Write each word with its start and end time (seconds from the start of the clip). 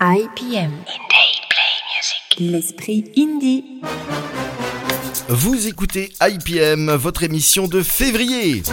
IPM. 0.00 0.72
L'esprit 2.38 3.12
indie. 3.16 3.64
Vous 5.28 5.68
écoutez 5.68 6.12
IPM, 6.20 6.90
votre 6.94 7.22
émission 7.22 7.68
de 7.68 7.80
février. 7.80 8.64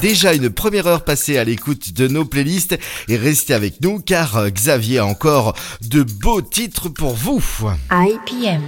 Déjà 0.00 0.32
une 0.34 0.50
première 0.50 0.86
heure 0.86 1.04
passée 1.04 1.36
à 1.36 1.44
l'écoute 1.44 1.92
de 1.94 2.06
nos 2.06 2.24
playlists 2.24 2.78
et 3.08 3.16
restez 3.16 3.54
avec 3.54 3.80
nous 3.80 3.98
car 3.98 4.50
Xavier 4.50 4.98
a 4.98 5.06
encore 5.06 5.56
de 5.80 6.04
beaux 6.04 6.42
titres 6.42 6.88
pour 6.88 7.14
vous. 7.14 7.42
IPM. 7.90 8.62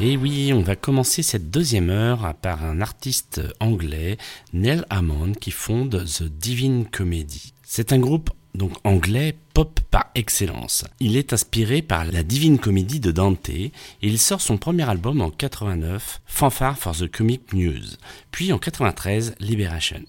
Et 0.00 0.16
oui, 0.16 0.52
on 0.52 0.62
va 0.62 0.76
commencer 0.76 1.24
cette 1.24 1.50
deuxième 1.50 1.90
heure 1.90 2.34
par 2.40 2.64
un 2.64 2.80
artiste 2.80 3.40
anglais, 3.58 4.16
Neil 4.52 4.84
Hammond, 4.90 5.32
qui 5.32 5.50
fonde 5.50 6.04
The 6.04 6.24
Divine 6.24 6.86
Comedy. 6.86 7.52
C'est 7.64 7.92
un 7.92 7.98
groupe 7.98 8.30
donc 8.54 8.72
anglais 8.84 9.36
pop 9.52 9.80
par 9.90 10.10
excellence. 10.14 10.84
Il 11.00 11.16
est 11.16 11.32
inspiré 11.32 11.82
par 11.82 12.04
la 12.04 12.22
Divine 12.22 12.58
Comédie 12.58 13.00
de 13.00 13.10
Dante 13.10 13.48
et 13.48 13.72
il 14.02 14.18
sort 14.18 14.40
son 14.40 14.56
premier 14.56 14.88
album 14.88 15.20
en 15.20 15.30
89, 15.30 16.20
Fanfare 16.26 16.78
for 16.78 16.96
the 16.96 17.10
Comic 17.10 17.52
Muse, 17.52 17.98
puis 18.30 18.52
en 18.52 18.58
93, 18.58 19.34
Liberation. 19.40 20.02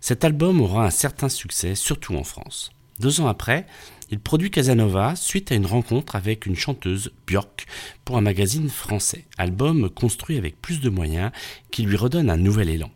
Cet 0.00 0.24
album 0.24 0.60
aura 0.60 0.86
un 0.86 0.90
certain 0.90 1.28
succès, 1.28 1.74
surtout 1.74 2.14
en 2.14 2.24
France. 2.24 2.70
Deux 3.00 3.20
ans 3.20 3.28
après, 3.28 3.66
il 4.10 4.18
produit 4.18 4.50
Casanova 4.50 5.14
suite 5.16 5.52
à 5.52 5.54
une 5.54 5.66
rencontre 5.66 6.16
avec 6.16 6.46
une 6.46 6.56
chanteuse, 6.56 7.12
Björk, 7.26 7.66
pour 8.04 8.16
un 8.16 8.22
magazine 8.22 8.68
français. 8.68 9.24
Album 9.36 9.90
construit 9.90 10.38
avec 10.38 10.60
plus 10.60 10.80
de 10.80 10.88
moyens 10.88 11.30
qui 11.70 11.82
lui 11.82 11.96
redonne 11.96 12.30
un 12.30 12.36
nouvel 12.36 12.70
élan. 12.70 12.90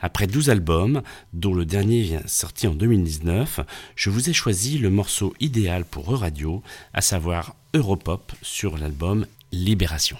Après 0.00 0.26
12 0.26 0.50
albums, 0.50 1.02
dont 1.32 1.54
le 1.54 1.64
dernier 1.64 2.02
vient 2.02 2.22
sorti 2.26 2.66
en 2.66 2.74
2019, 2.74 3.60
je 3.94 4.10
vous 4.10 4.28
ai 4.28 4.32
choisi 4.32 4.78
le 4.78 4.90
morceau 4.90 5.34
idéal 5.40 5.84
pour 5.84 6.12
E-Radio, 6.14 6.62
à 6.92 7.00
savoir 7.00 7.54
Europop 7.74 8.32
sur 8.42 8.78
l'album 8.78 9.26
Libération. 9.52 10.16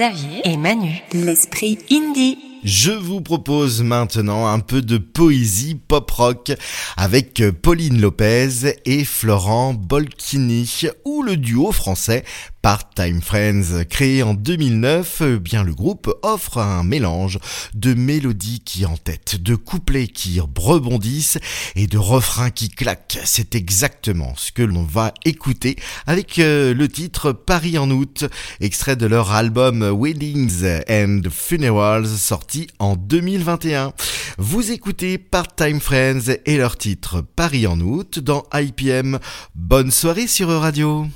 Xavier 0.00 0.40
et 0.44 0.56
Manu. 0.56 1.02
L'esprit 1.12 1.78
indie. 1.90 2.38
Je 2.64 2.90
vous 2.90 3.20
propose 3.20 3.82
maintenant 3.82 4.46
un 4.46 4.58
peu 4.58 4.80
de 4.80 4.96
poésie 4.96 5.74
pop-rock 5.74 6.52
avec 6.96 7.42
Pauline 7.60 8.00
Lopez 8.00 8.80
et 8.86 9.04
Florent 9.04 9.74
Bolchini 9.74 10.88
ou 11.04 11.22
le 11.22 11.36
duo 11.36 11.70
français 11.70 12.24
Part-Time 12.62 13.22
Friends, 13.22 13.84
créé 13.88 14.22
en 14.22 14.34
2009, 14.34 15.22
eh 15.22 15.38
bien 15.38 15.64
le 15.64 15.74
groupe 15.74 16.12
offre 16.22 16.58
un 16.58 16.82
mélange 16.82 17.38
de 17.72 17.94
mélodies 17.94 18.60
qui 18.60 18.84
entêtent, 18.84 19.42
de 19.42 19.54
couplets 19.54 20.08
qui 20.08 20.40
rebondissent 20.40 21.38
et 21.74 21.86
de 21.86 21.96
refrains 21.96 22.50
qui 22.50 22.68
claquent. 22.68 23.18
C'est 23.24 23.54
exactement 23.54 24.34
ce 24.36 24.52
que 24.52 24.62
l'on 24.62 24.84
va 24.84 25.14
écouter 25.24 25.76
avec 26.06 26.38
euh, 26.38 26.74
le 26.74 26.88
titre 26.88 27.32
Paris 27.32 27.78
en 27.78 27.90
août, 27.90 28.26
extrait 28.60 28.96
de 28.96 29.06
leur 29.06 29.32
album 29.32 29.82
Weddings 29.82 30.64
and 30.90 31.22
Funerals 31.30 32.08
sorti 32.08 32.66
en 32.78 32.94
2021. 32.94 33.92
Vous 34.36 34.70
écoutez 34.70 35.16
Part-Time 35.16 35.80
Friends 35.80 36.34
et 36.44 36.56
leur 36.58 36.76
titre 36.76 37.22
Paris 37.22 37.66
en 37.66 37.80
août 37.80 38.18
dans 38.18 38.44
IPM. 38.52 39.18
Bonne 39.54 39.90
soirée 39.90 40.26
sur 40.26 40.48
Radio. 40.48 41.06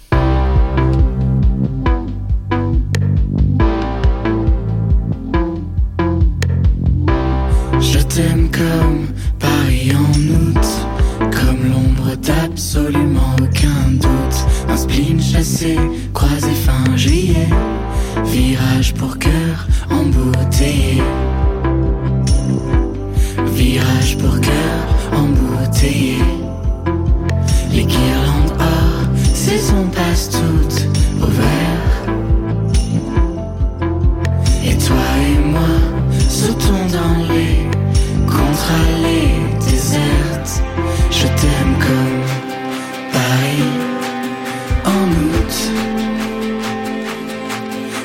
Comme 8.52 9.08
Paris 9.40 9.90
en 9.92 10.12
août, 10.30 10.66
comme 11.18 11.68
l'ombre 11.68 12.14
d'absolument 12.22 13.34
aucun 13.42 13.90
doute. 13.90 14.46
Un 14.68 14.76
spleen 14.76 15.20
chassé, 15.20 15.76
croisé 16.12 16.52
fin 16.52 16.96
juillet, 16.96 17.48
virage 18.26 18.94
pour 18.94 19.18
cœur 19.18 19.66
embouteillé. 19.90 21.02
Virage 23.52 24.16
pour 24.18 24.40
cœur 24.40 24.86
embouteillé. 25.12 26.18
Les 27.72 27.84
guirlandes 27.84 28.52
or, 28.60 29.34
saison 29.34 29.88
passe 29.92 30.30
toutes 30.30 30.86
au 31.20 31.26
vert. 31.26 32.14
Et 34.64 34.78
toi 34.78 35.04
et 35.26 35.48
moi, 35.48 35.74
sautons 36.28 36.86
dans 36.92 37.34
les 37.34 37.63
contre 38.54 38.70
allées 38.70 39.34
désertes. 39.68 40.62
Je 41.10 41.26
t'aime 41.26 41.74
comme 41.86 42.22
Paris 43.12 43.72
en 44.84 45.06
août. 45.28 45.54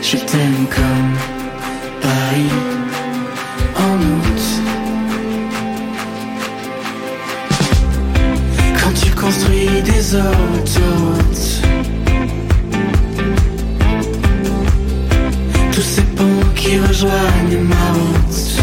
Je 0.01 0.17
t'aime 0.17 0.65
comme 0.75 1.11
Paris 2.01 2.55
en 3.75 3.97
août. 4.15 4.43
Quand 8.81 8.93
tu 9.03 9.11
construis 9.11 9.81
des 9.83 10.15
autoroutes. 10.15 11.49
Tous 15.71 15.81
ces 15.81 16.01
ponts 16.17 16.49
qui 16.55 16.79
rejoignent 16.79 17.61
ma 17.67 17.93
route. 17.93 18.58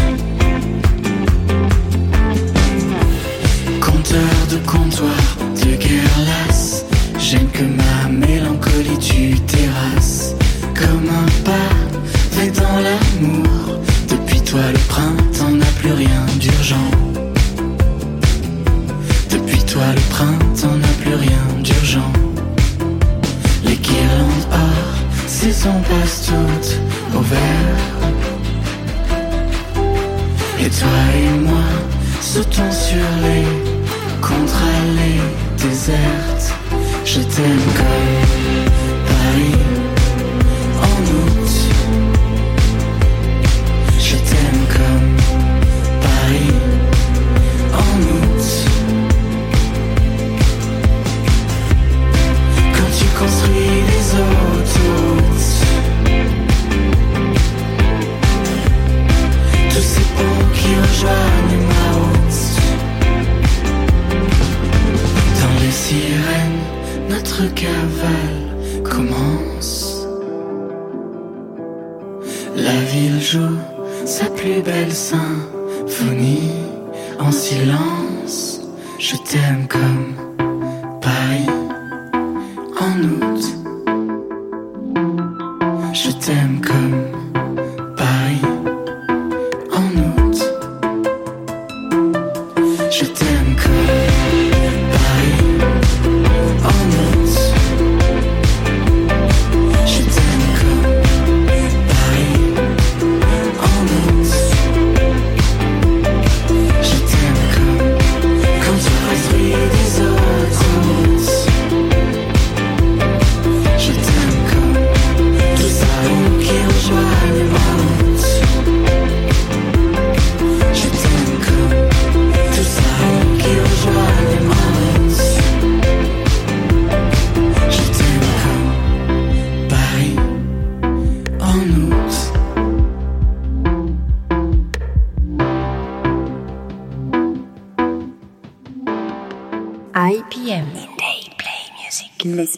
De 4.57 4.65
comptoir, 4.65 5.09
de 5.55 5.75
guerre 5.75 6.19
lasse. 6.25 6.85
J'aime 7.19 7.49
que 7.51 7.63
ma 7.63 8.09
mélancolie 8.09 8.97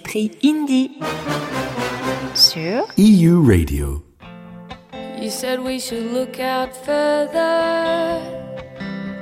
L'esprit 0.09 0.31
indie. 0.41 0.97
Sur 2.33 2.87
EU 2.97 3.43
Radio. 3.45 4.01
You 5.21 5.29
said 5.29 5.59
we 5.63 5.79
should 5.79 6.11
look 6.11 6.39
out 6.39 6.75
further. 6.75 8.19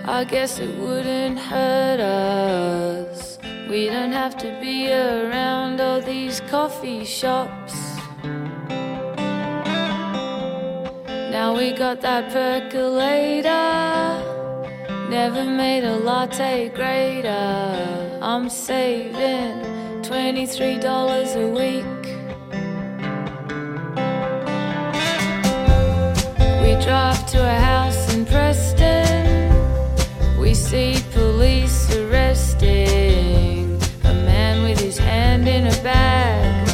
I 0.06 0.24
guess 0.24 0.60
it 0.60 0.74
wouldn't 0.80 1.40
hurt 1.40 2.00
us. 2.00 3.38
We 3.70 3.88
don't 3.88 4.14
have 4.14 4.38
to 4.38 4.58
be 4.62 4.90
around 4.90 5.82
all 5.82 6.00
these 6.00 6.40
coffee 6.50 7.04
shops. 7.04 7.74
Now 11.30 11.54
we 11.58 11.74
got 11.74 12.00
that 12.00 12.32
percolator. 12.32 13.50
Never 15.10 15.44
made 15.44 15.84
a 15.84 15.98
latte 15.98 16.70
greater. 16.70 18.20
I'm 18.22 18.50
saving 18.50 19.77
$23 20.18 21.36
a 21.36 21.48
week. 21.48 22.04
We 26.64 26.72
drive 26.84 27.24
to 27.28 27.40
a 27.40 27.60
house 27.60 28.16
in 28.16 28.26
Preston. 28.26 29.54
We 30.40 30.56
see 30.56 30.98
police 31.14 31.96
arresting 31.96 33.80
a 34.06 34.14
man 34.26 34.64
with 34.64 34.80
his 34.80 34.98
hand 34.98 35.48
in 35.48 35.68
a 35.68 35.84
bag. 35.84 36.68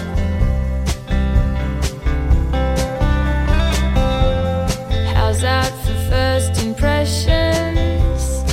How's 5.14 5.42
that 5.42 5.70
for 5.84 5.96
first 6.10 6.64
impressions? 6.64 8.44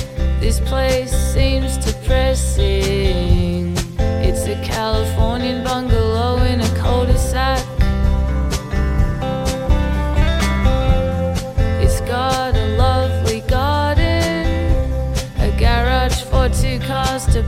This 0.41 0.59
place 0.59 1.11
seems 1.33 1.77
to 1.77 1.93
press. 2.05 2.50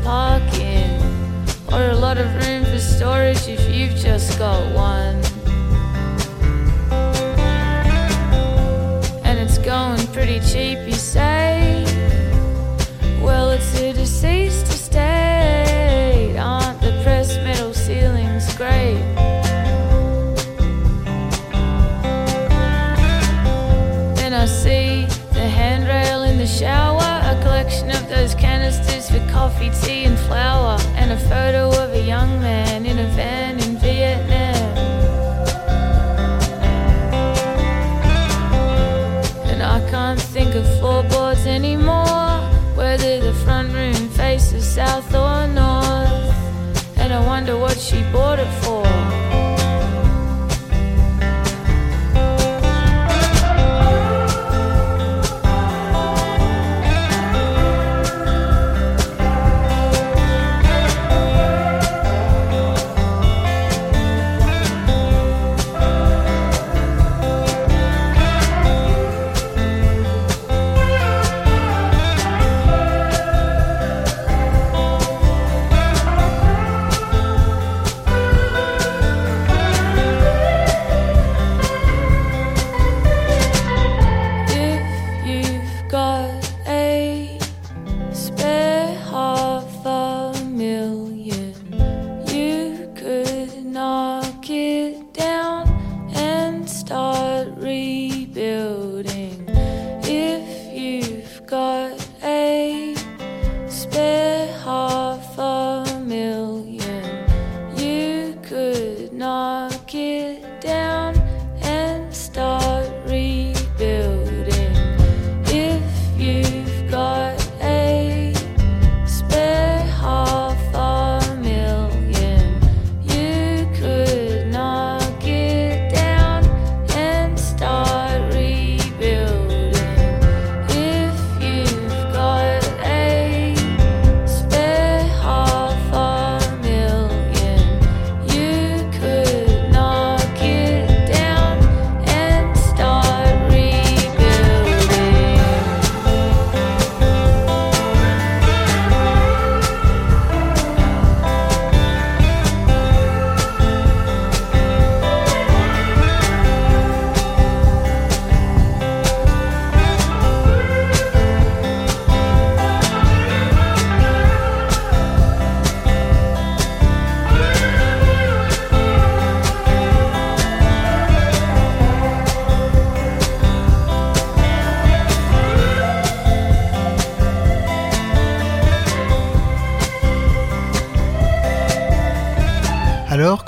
Park 0.04 0.44
in, 0.56 1.02
or 1.72 1.90
a 1.90 1.96
lot 1.96 2.18
of 2.18 2.28
room 2.36 2.66
for 2.66 2.80
storage 2.80 3.48
if 3.48 3.70
you've 3.74 3.96
just 3.96 4.38
got 4.40 4.62
one. 4.74 5.22
And 9.24 9.40
it's 9.40 9.58
going 9.58 10.06
pretty 10.08 10.40
cheap, 10.42 10.83
coffee, 29.64 29.86
tea, 29.86 30.04
and 30.06 30.18
flour, 30.20 30.78
and 30.96 31.12
a 31.12 31.18
photo 31.18 31.70
of 31.84 31.94
a 31.94 32.02
young 32.02 32.42
man 32.42 32.73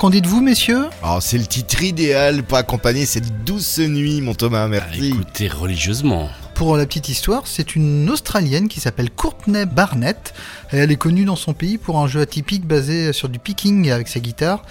qu'en 0.06 0.10
dites-vous, 0.10 0.40
messieurs 0.40 0.84
Oh, 1.04 1.18
c'est 1.20 1.36
le 1.36 1.46
titre 1.46 1.82
idéal 1.82 2.44
pour 2.44 2.58
accompagner 2.58 3.06
cette 3.06 3.42
douce 3.42 3.78
nuit, 3.80 4.20
mon 4.20 4.34
Thomas, 4.34 4.62
Ah, 4.66 4.68
merci. 4.68 5.08
écoutez 5.08 5.48
religieusement. 5.48 6.28
Pour 6.54 6.76
la 6.76 6.86
petite 6.86 7.08
histoire, 7.08 7.42
c'est 7.48 7.74
une 7.74 8.08
Australienne 8.08 8.68
qui 8.68 8.78
s'appelle 8.78 9.10
Courtney 9.10 9.66
Barnett. 9.66 10.32
Elle 10.70 10.92
est 10.92 10.96
connue 10.96 11.24
dans 11.24 11.34
son 11.34 11.54
pays 11.54 11.76
pour 11.76 11.98
un 11.98 12.06
jeu 12.06 12.20
atypique 12.20 12.64
basé 12.68 13.12
sur 13.12 13.28
du 13.28 13.40
picking 13.40 13.90
avec 13.90 14.06
sa 14.06 14.20
guitare. 14.20 14.62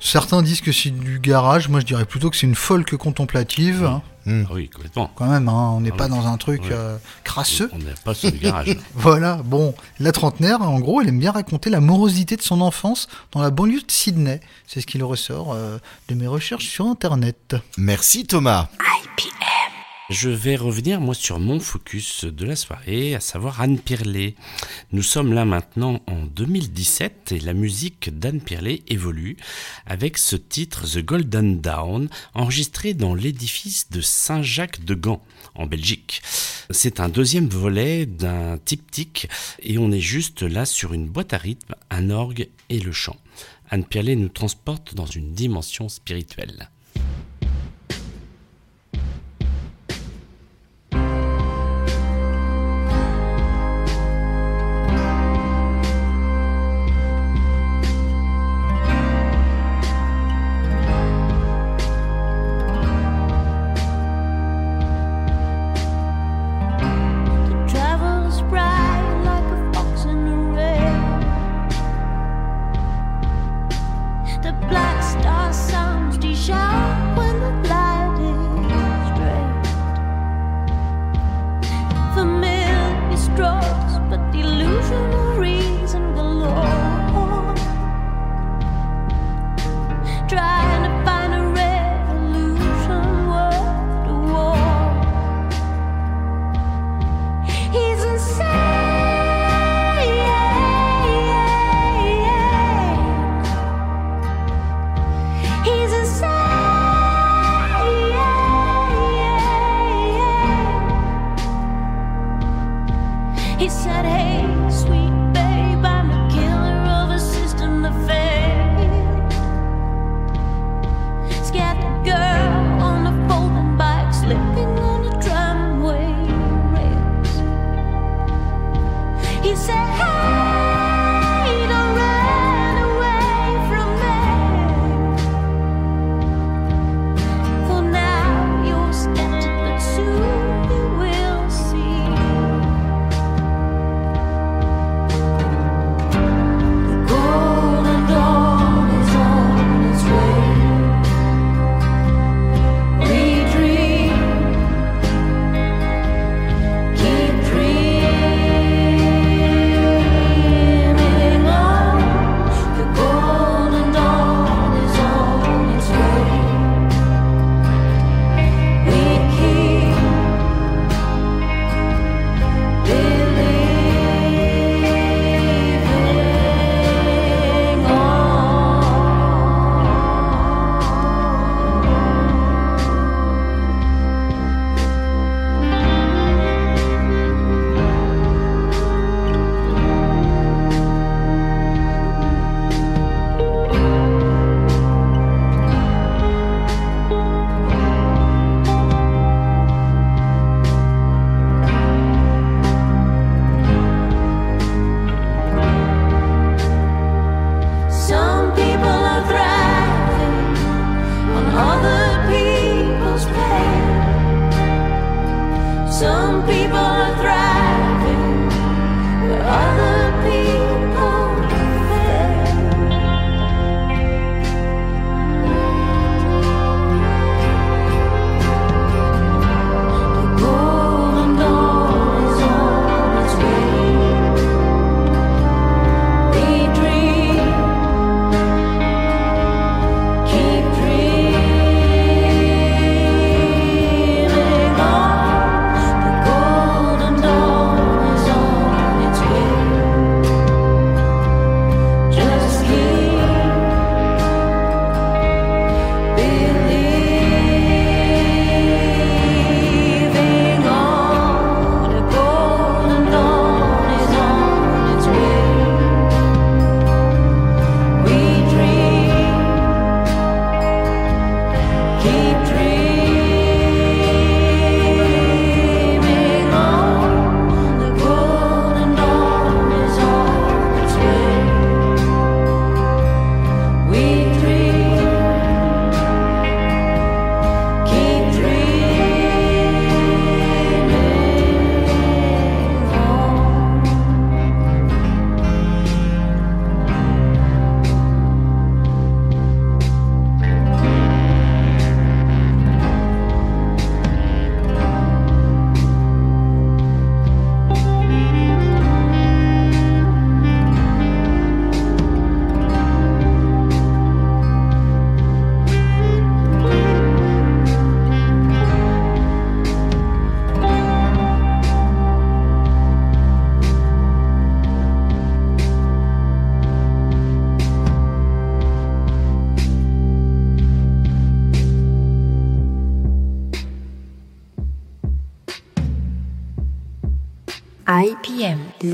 Certains 0.00 0.42
disent 0.42 0.62
que 0.62 0.72
c'est 0.72 0.90
du 0.90 1.18
garage, 1.20 1.68
moi 1.68 1.80
je 1.80 1.86
dirais 1.86 2.04
plutôt 2.06 2.30
que 2.30 2.36
c'est 2.36 2.46
une 2.46 2.54
folk 2.54 2.96
contemplative. 2.96 3.84
hein. 3.84 4.02
Hmm. 4.26 4.44
Ah 4.48 4.52
oui, 4.54 4.68
complètement. 4.68 5.10
Quand 5.14 5.26
même, 5.30 5.48
hein, 5.48 5.72
on 5.76 5.80
n'est 5.80 5.92
Ah 5.94 5.96
pas 5.96 6.04
oui. 6.04 6.10
dans 6.10 6.26
un 6.26 6.36
truc 6.36 6.62
euh, 6.70 6.98
crasseux. 7.24 7.70
On 7.72 7.78
n'est 7.78 7.94
pas 8.04 8.12
sur 8.12 8.30
le 8.30 8.36
garage. 8.36 8.76
Voilà, 8.94 9.36
bon, 9.44 9.74
la 9.98 10.12
trentenaire, 10.12 10.60
en 10.60 10.78
gros, 10.78 11.00
elle 11.00 11.08
aime 11.08 11.18
bien 11.18 11.32
raconter 11.32 11.70
la 11.70 11.80
morosité 11.80 12.36
de 12.36 12.42
son 12.42 12.60
enfance 12.60 13.08
dans 13.32 13.40
la 13.40 13.50
banlieue 13.50 13.80
de 13.80 13.90
Sydney. 13.90 14.40
C'est 14.66 14.82
ce 14.82 14.86
qu'il 14.86 15.02
ressort 15.04 15.52
euh, 15.54 15.78
de 16.08 16.14
mes 16.14 16.26
recherches 16.26 16.66
sur 16.68 16.86
Internet. 16.86 17.56
Merci 17.78 18.26
Thomas. 18.26 18.68
Je 20.10 20.28
vais 20.28 20.56
revenir, 20.56 21.00
moi, 21.00 21.14
sur 21.14 21.38
mon 21.38 21.60
focus 21.60 22.24
de 22.24 22.44
la 22.44 22.56
soirée, 22.56 23.14
à 23.14 23.20
savoir 23.20 23.60
Anne 23.60 23.78
Pirlet. 23.78 24.34
Nous 24.90 25.04
sommes 25.04 25.32
là 25.32 25.44
maintenant 25.44 26.02
en 26.08 26.24
2017 26.24 27.30
et 27.30 27.38
la 27.38 27.52
musique 27.52 28.18
d'Anne 28.18 28.40
Pirlet 28.40 28.82
évolue 28.88 29.36
avec 29.86 30.18
ce 30.18 30.34
titre 30.34 30.84
The 30.84 30.98
Golden 30.98 31.60
Dawn, 31.60 32.08
enregistré 32.34 32.92
dans 32.92 33.14
l'édifice 33.14 33.88
de 33.90 34.00
Saint-Jacques 34.00 34.84
de 34.84 34.94
Gand, 34.94 35.22
en 35.54 35.66
Belgique. 35.66 36.22
C'est 36.70 36.98
un 36.98 37.08
deuxième 37.08 37.48
volet 37.48 38.04
d'un 38.04 38.58
triptyque 38.58 39.28
et 39.62 39.78
on 39.78 39.92
est 39.92 40.00
juste 40.00 40.42
là 40.42 40.66
sur 40.66 40.92
une 40.92 41.06
boîte 41.06 41.34
à 41.34 41.38
rythme, 41.38 41.76
un 41.88 42.10
orgue 42.10 42.48
et 42.68 42.80
le 42.80 42.90
chant. 42.90 43.16
Anne 43.70 43.84
Pirlet 43.84 44.16
nous 44.16 44.28
transporte 44.28 44.96
dans 44.96 45.06
une 45.06 45.34
dimension 45.34 45.88
spirituelle. 45.88 46.68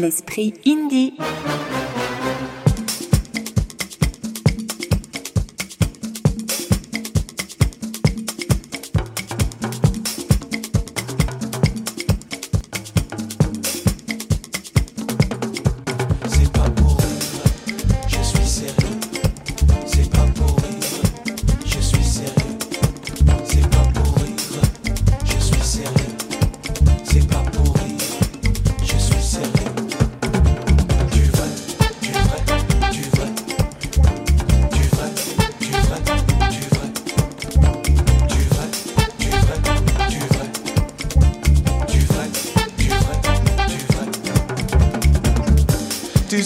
L'esprit 0.07 0.55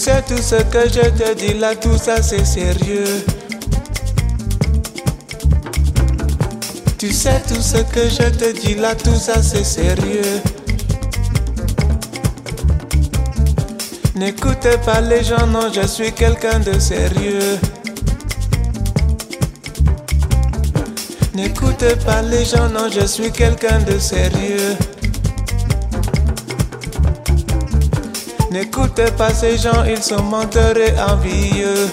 sais 0.00 0.22
tout 0.22 0.40
ce 0.40 0.54
que 0.54 0.88
je 0.88 1.10
te 1.10 1.34
dis 1.34 1.52
là, 1.52 1.76
tout 1.76 1.98
ça 1.98 2.22
c'est 2.22 2.46
sérieux. 2.46 3.22
Tu 6.96 7.12
sais 7.12 7.42
tout 7.46 7.60
ce 7.60 7.78
que 7.82 8.08
je 8.08 8.30
te 8.30 8.60
dis 8.60 8.76
là, 8.76 8.94
tout 8.94 9.16
ça 9.16 9.42
c'est 9.42 9.64
sérieux. 9.64 10.40
N'écoutez 14.16 14.78
pas 14.86 15.02
les 15.02 15.22
gens, 15.22 15.46
non, 15.46 15.70
je 15.70 15.86
suis 15.86 16.12
quelqu'un 16.12 16.60
de 16.60 16.78
sérieux. 16.78 17.58
N'écoutez 21.34 21.96
pas 22.06 22.22
les 22.22 22.46
gens, 22.46 22.70
non, 22.70 22.88
je 22.90 23.04
suis 23.06 23.30
quelqu'un 23.30 23.80
de 23.80 23.98
sérieux. 23.98 24.76
N'écoutez 28.60 29.10
pas 29.16 29.32
ces 29.32 29.56
gens, 29.56 29.84
ils 29.88 30.02
sont 30.02 30.22
menteurs 30.22 30.76
et 30.76 30.92
envieux. 31.00 31.88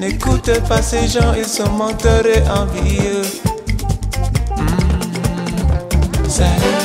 N'écoutez 0.00 0.58
pas 0.68 0.82
ces 0.82 1.06
gens, 1.06 1.32
ils 1.38 1.46
sont 1.46 1.70
menteurs 1.70 2.26
et 2.26 2.42
envieux. 2.50 3.22
Mm. 4.56 6.79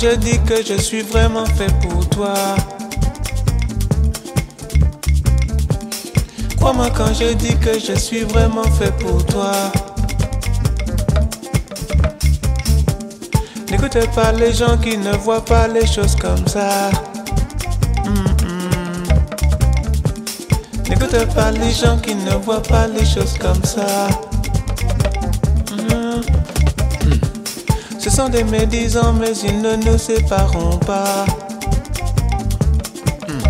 Je 0.00 0.14
dis 0.16 0.38
que 0.46 0.64
je 0.64 0.80
suis 0.80 1.02
vraiment 1.02 1.44
fait 1.44 1.70
pour 1.82 2.08
toi. 2.08 2.32
Crois-moi 6.56 6.88
quand 6.96 7.12
je 7.12 7.34
dis 7.34 7.54
que 7.56 7.78
je 7.78 7.98
suis 7.98 8.22
vraiment 8.22 8.70
fait 8.78 8.96
pour 8.96 9.24
toi. 9.26 9.52
N'écoutez 13.70 14.06
pas 14.14 14.32
les 14.32 14.54
gens 14.54 14.78
qui 14.78 14.96
ne 14.96 15.12
voient 15.18 15.44
pas 15.44 15.68
les 15.68 15.86
choses 15.86 16.16
comme 16.16 16.46
ça. 16.46 16.90
N'écoutez 20.88 21.26
pas 21.34 21.50
les 21.50 21.72
gens 21.72 21.98
qui 21.98 22.14
ne 22.14 22.36
voient 22.36 22.62
pas 22.62 22.86
les 22.86 23.04
choses 23.04 23.36
comme 23.38 23.62
ça. 23.64 24.08
Sont 28.20 28.28
des 28.28 28.44
médisants, 28.44 29.14
mais 29.14 29.32
ils 29.44 29.62
ne 29.62 29.76
nous 29.76 29.96
sépareront 29.96 30.76
pas. 30.78 31.24
Mm. 33.26 33.40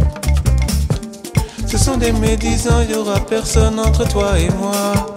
Ce 1.66 1.76
sont 1.76 1.96
des 1.96 2.12
médisants, 2.12 2.80
il 2.83 2.88
n'y 2.90 2.94
aura 2.94 3.18
personne 3.18 3.80
entre 3.80 4.06
toi 4.06 4.38
et 4.38 4.48
moi. 4.61 5.09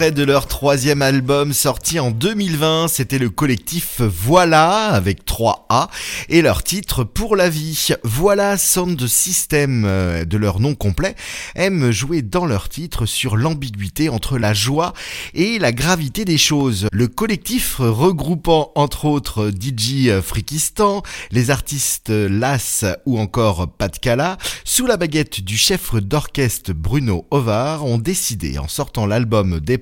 De 0.00 0.24
leur 0.24 0.46
troisième 0.46 1.02
album 1.02 1.52
sorti 1.52 2.00
en 2.00 2.10
2020, 2.10 2.88
c'était 2.88 3.18
le 3.18 3.28
collectif 3.28 4.00
Voilà 4.00 4.86
avec 4.86 5.26
3A 5.26 5.88
et 6.30 6.40
leur 6.40 6.62
titre 6.62 7.04
Pour 7.04 7.36
la 7.36 7.50
vie. 7.50 7.88
Voilà 8.02 8.56
Sound 8.56 9.06
System 9.06 9.84
euh, 9.84 10.24
de 10.24 10.38
leur 10.38 10.58
nom 10.58 10.74
complet 10.74 11.16
aiment 11.54 11.90
jouer 11.90 12.22
dans 12.22 12.46
leur 12.46 12.70
titre 12.70 13.04
sur 13.04 13.36
l'ambiguïté 13.36 14.08
entre 14.08 14.38
la 14.38 14.54
joie 14.54 14.94
et 15.34 15.58
la 15.58 15.70
gravité 15.70 16.24
des 16.24 16.38
choses. 16.38 16.88
Le 16.92 17.06
collectif 17.06 17.76
regroupant 17.78 18.72
entre 18.76 19.04
autres 19.04 19.50
DJ 19.50 20.18
Frikistan, 20.22 21.02
les 21.30 21.50
artistes 21.50 22.08
Las 22.08 22.86
ou 23.04 23.18
encore 23.18 23.68
Pat 23.76 23.98
Kala, 23.98 24.38
sous 24.64 24.86
la 24.86 24.96
baguette 24.96 25.42
du 25.42 25.58
chef 25.58 25.94
d'orchestre 25.94 26.72
Bruno 26.72 27.26
Ovar, 27.30 27.84
ont 27.84 27.98
décidé 27.98 28.58
en 28.58 28.66
sortant 28.66 29.04
l'album 29.04 29.60
des 29.60 29.76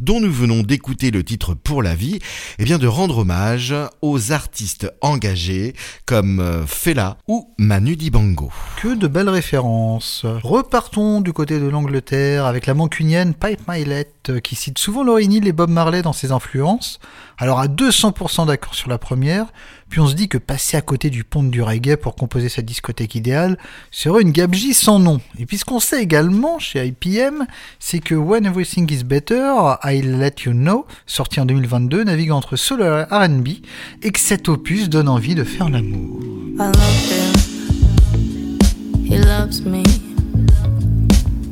dont 0.00 0.20
nous 0.20 0.32
venons 0.32 0.62
d'écouter 0.62 1.10
le 1.10 1.22
titre 1.22 1.54
pour 1.54 1.82
la 1.82 1.94
vie, 1.94 2.18
eh 2.58 2.64
bien 2.64 2.78
de 2.78 2.86
rendre 2.86 3.18
hommage 3.18 3.74
aux 4.02 4.32
artistes 4.32 4.90
engagés 5.00 5.74
comme 6.06 6.40
euh, 6.40 6.66
Fela 6.66 7.18
ou 7.28 7.54
Manu 7.58 7.96
Dibango. 7.96 8.50
Que 8.80 8.94
de 8.94 9.06
belles 9.06 9.28
références. 9.28 10.24
Repartons 10.42 11.20
du 11.20 11.32
côté 11.32 11.58
de 11.58 11.68
l'Angleterre 11.68 12.46
avec 12.46 12.66
la 12.66 12.74
mancunienne 12.74 13.34
Pipe 13.34 13.60
Milet 13.68 14.13
euh, 14.30 14.40
qui 14.40 14.54
cite 14.54 14.78
souvent 14.78 15.02
Lauryn 15.02 15.30
Hill 15.30 15.46
et 15.46 15.52
Bob 15.52 15.70
Marley 15.70 16.02
dans 16.02 16.12
ses 16.12 16.32
influences. 16.32 16.98
Alors 17.38 17.58
à 17.58 17.66
200% 17.66 18.46
d'accord 18.46 18.74
sur 18.74 18.88
la 18.88 18.98
première, 18.98 19.46
puis 19.88 20.00
on 20.00 20.06
se 20.06 20.14
dit 20.14 20.28
que 20.28 20.38
passer 20.38 20.76
à 20.76 20.80
côté 20.80 21.10
du 21.10 21.24
pont 21.24 21.42
du 21.42 21.62
reggae 21.62 21.96
pour 21.96 22.14
composer 22.14 22.48
sa 22.48 22.62
discothèque 22.62 23.14
idéale 23.14 23.58
serait 23.90 24.22
une 24.22 24.30
gabegie 24.30 24.74
sans 24.74 24.98
nom. 24.98 25.20
Et 25.38 25.46
puis 25.46 25.58
ce 25.58 25.64
qu'on 25.64 25.80
sait 25.80 26.02
également 26.02 26.58
chez 26.58 26.86
IPM, 26.86 27.46
c'est 27.78 28.00
que 28.00 28.14
When 28.14 28.46
Everything 28.46 28.90
is 28.92 29.04
Better, 29.04 29.52
I'll 29.84 30.18
Let 30.18 30.44
You 30.44 30.52
Know, 30.52 30.86
sorti 31.06 31.40
en 31.40 31.46
2022, 31.46 32.04
navigue 32.04 32.30
entre 32.30 32.56
soul 32.56 32.82
et 32.82 33.04
R&B, 33.10 33.48
et 34.02 34.10
que 34.10 34.20
cet 34.20 34.48
opus 34.48 34.88
donne 34.88 35.08
envie 35.08 35.34
de 35.34 35.44
faire 35.44 35.68
l'amour. 35.68 36.20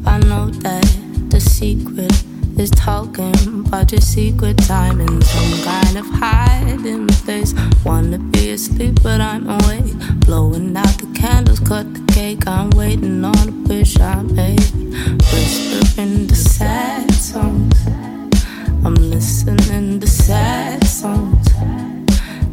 I 0.05 0.19
know 0.19 0.51
that 0.51 0.83
the 1.31 1.41
secret 1.41 2.32
is 2.63 2.71
talking 2.71 3.67
about 3.67 3.91
your 3.91 4.01
secret 4.01 4.57
time 4.57 5.01
in 5.01 5.21
some 5.21 5.65
kind 5.65 5.99
of 5.99 6.07
hiding 6.07 7.09
place. 7.09 7.53
Wanna 7.85 8.19
be 8.19 8.51
asleep, 8.51 9.03
but 9.03 9.21
I'm 9.21 9.49
awake. 9.49 9.93
Blowing 10.27 10.77
out 10.77 10.97
the 10.99 11.09
candles, 11.13 11.59
cut 11.59 11.93
the 11.93 12.13
cake. 12.13 12.47
I'm 12.47 12.71
waiting 12.71 13.25
on 13.25 13.49
a 13.49 13.69
wish 13.69 13.99
I 13.99 14.23
made. 14.23 14.61
Whispering 15.33 16.29
the 16.29 16.37
sad 16.37 17.13
songs. 17.13 17.75
I'm 18.85 18.95
listening 18.95 19.99
to 19.99 20.07
sad 20.07 20.85
songs. 20.87 21.49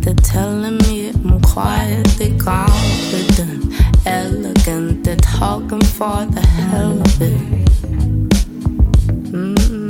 They're 0.01 0.15
telling 0.15 0.77
me 0.77 1.09
I'm 1.09 1.39
quietly 1.41 2.35
confident, 2.39 3.75
elegant. 4.07 5.03
They're 5.03 5.17
talking 5.17 5.81
for 5.81 6.25
the 6.25 6.41
hell 6.41 6.99
of 6.99 7.21
it. 7.21 7.59
Mm-mm. 9.31 9.88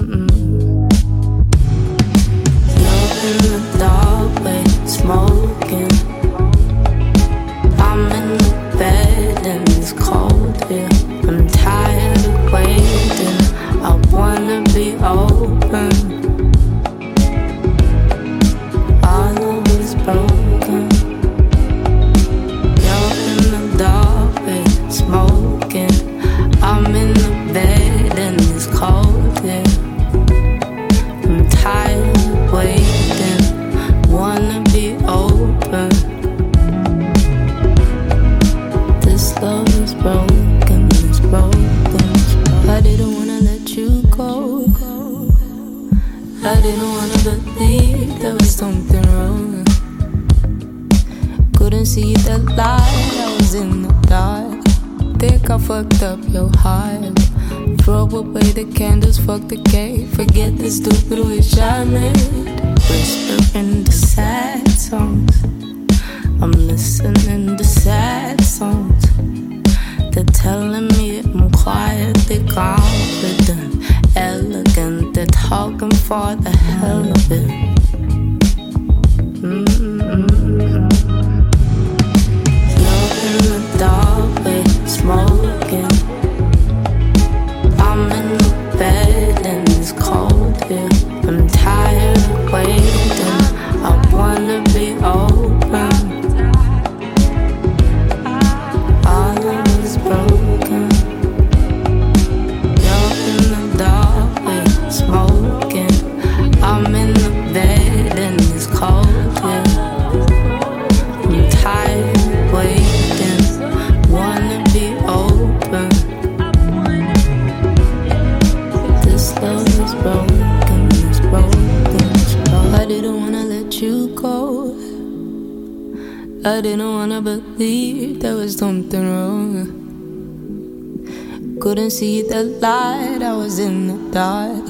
Couldn't 131.90 132.02
see 132.02 132.22
the 132.22 132.44
light, 132.44 133.24
I 133.24 133.34
was 133.34 133.58
in 133.58 133.88
the 133.88 134.12
dark. 134.12 134.64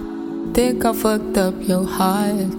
Think 0.55 0.85
I 0.85 0.93
fucked 0.93 1.37
up 1.37 1.53
your 1.67 1.85
heart. 1.85 2.53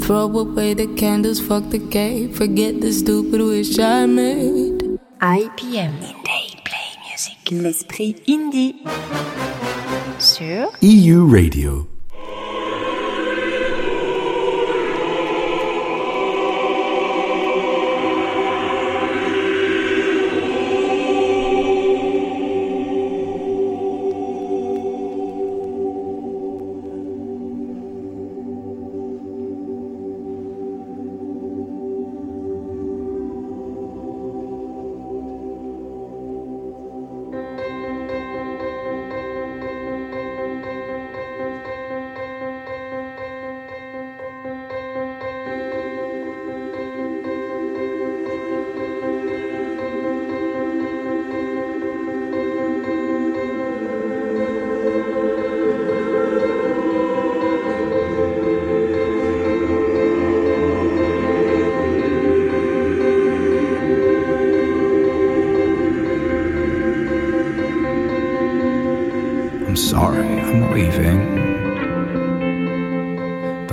Throw 0.00 0.30
away 0.30 0.74
the 0.74 0.86
candles, 0.94 1.40
fuck 1.40 1.70
the 1.70 1.80
cake. 1.80 2.32
Forget 2.32 2.80
the 2.80 2.92
stupid 2.92 3.40
wish 3.40 3.76
I 3.80 4.06
made. 4.06 5.00
IPM. 5.20 5.98
Indie 5.98 6.62
Play 6.68 6.88
Music. 7.02 7.50
L'esprit 7.50 8.22
indie. 8.28 8.76
Sur 10.20 10.70
EU 10.82 11.26
Radio. 11.26 11.95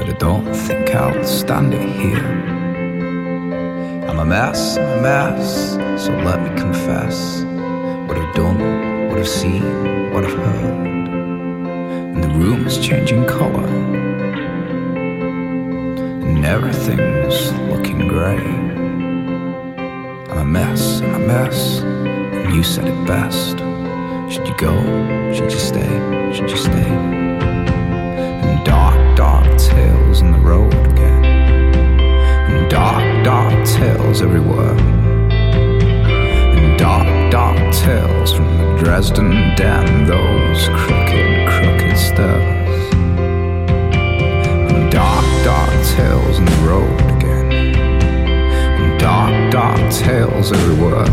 But 0.03 0.15
I 0.15 0.17
don't 0.17 0.53
think 0.53 0.93
I'll 0.93 1.23
stand 1.23 1.73
it 1.73 1.87
here. 1.87 2.27
I'm 4.09 4.19
a 4.19 4.25
mess, 4.25 4.75
I'm 4.77 4.99
a 4.99 5.01
mess, 5.01 5.77
so 6.03 6.11
let 6.25 6.41
me 6.41 6.49
confess 6.59 7.43
what 8.05 8.17
I've 8.17 8.35
done, 8.35 9.07
what 9.07 9.17
I've 9.17 9.29
seen, 9.29 9.63
what 10.11 10.25
I've 10.25 10.33
heard. 10.33 10.87
And 12.15 12.21
the 12.21 12.27
room 12.27 12.67
is 12.67 12.77
changing 12.85 13.25
colour, 13.27 13.65
and 16.25 16.45
everything's 16.45 17.53
looking 17.71 18.09
grey. 18.09 18.43
I'm 20.31 20.37
a 20.37 20.43
mess, 20.43 20.99
I'm 20.99 21.15
a 21.15 21.19
mess, 21.19 21.79
and 21.79 22.53
you 22.53 22.61
said 22.61 22.89
it 22.89 23.07
best. 23.07 23.59
Should 24.29 24.49
you 24.49 24.55
go? 24.57 24.75
Should 25.33 25.49
you 25.49 25.59
stay? 25.59 26.33
Should 26.33 26.51
you 26.51 26.57
stay? 26.57 27.22
Tales 29.69 30.21
on 30.21 30.33
the 30.33 30.39
road 30.39 30.73
again. 30.73 31.23
And 31.23 32.69
dark, 32.69 33.23
dark 33.23 33.65
tales 33.65 34.21
everywhere. 34.21 34.75
And 36.57 36.77
dark, 36.77 37.31
dark 37.31 37.73
tales 37.73 38.33
from 38.33 38.57
the 38.57 38.77
Dresden 38.83 39.31
Den, 39.55 40.05
those 40.05 40.67
crooked, 40.67 41.47
crooked 41.49 41.97
stairs. 41.97 42.93
And 44.71 44.91
dark, 44.91 45.25
dark 45.45 45.71
tales 45.95 46.39
on 46.39 46.45
the 46.45 46.57
road 46.67 47.01
again. 47.15 47.51
And 48.81 48.99
dark, 48.99 49.51
dark 49.51 49.91
tales 49.91 50.51
everywhere. 50.51 51.05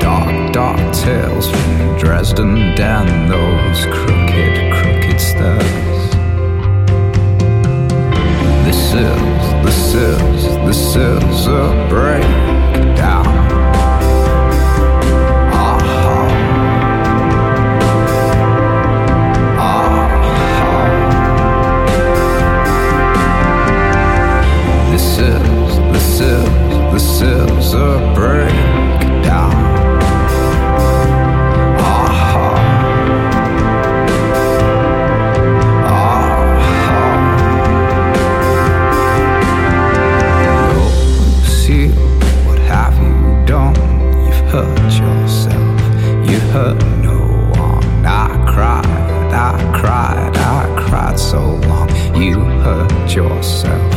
Dark, 0.00 0.52
dark 0.52 0.94
tales 0.94 1.50
from 1.50 1.98
Dresden 1.98 2.74
Den, 2.76 3.28
those 3.28 3.84
crooked, 3.86 4.72
crooked 4.72 5.20
stairs. 5.20 5.95
Is, 8.96 9.64
this 9.64 9.94
is, 9.94 10.42
this 10.66 10.96
is 10.96 11.46
a 11.46 11.86
breakdown. 11.88 13.26
Ah-ha. 15.52 16.26
Uh-huh. 19.58 19.76
Ah-ha. 19.76 20.04
Uh-huh. 23.68 24.90
This 24.92 25.08
is, 25.18 25.78
this 25.92 26.20
is, 26.20 26.48
this 26.92 27.20
is 27.22 27.74
a 27.74 27.76
breakdown. 28.14 28.45
Yourself. 53.36 53.92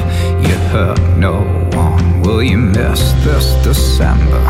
You 0.45 0.55
hurt 0.71 0.99
no 1.17 1.41
one. 1.77 2.21
Will 2.21 2.43
you 2.43 2.57
miss 2.57 3.13
this 3.23 3.47
December? 3.63 4.43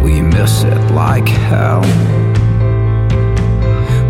Will 0.00 0.10
you 0.10 0.22
miss 0.22 0.64
it 0.64 0.80
like 0.92 1.28
hell? 1.28 1.82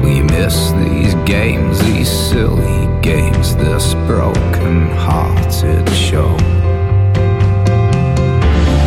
Will 0.00 0.14
you 0.18 0.24
miss 0.24 0.72
these 0.72 1.14
games, 1.26 1.80
these 1.80 2.10
silly 2.10 2.86
games, 3.02 3.56
this 3.56 3.94
broken 4.06 4.90
hearted 5.04 5.88
show? 5.90 6.36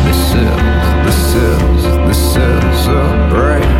This 0.06 0.22
is, 0.44 0.56
this 1.06 1.22
is, 1.46 1.82
this 2.08 2.36
is 2.36 2.86
a 2.86 3.28
breakdown. 3.30 3.77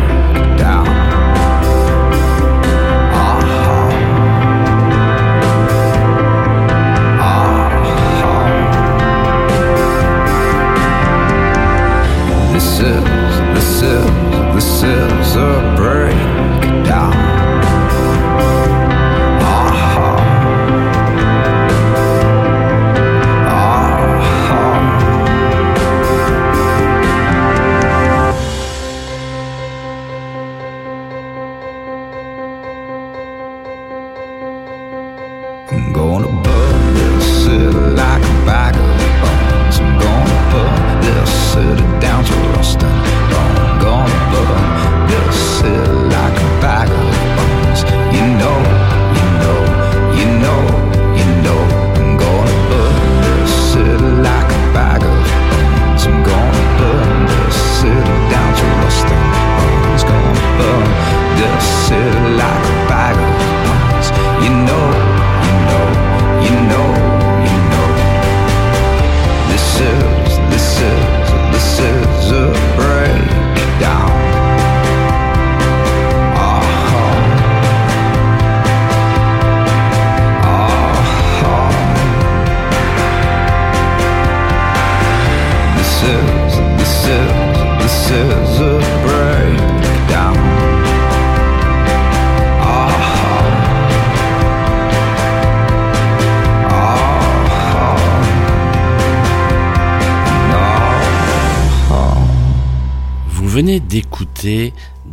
Venez 103.59 103.81
d'écouter 103.81 104.71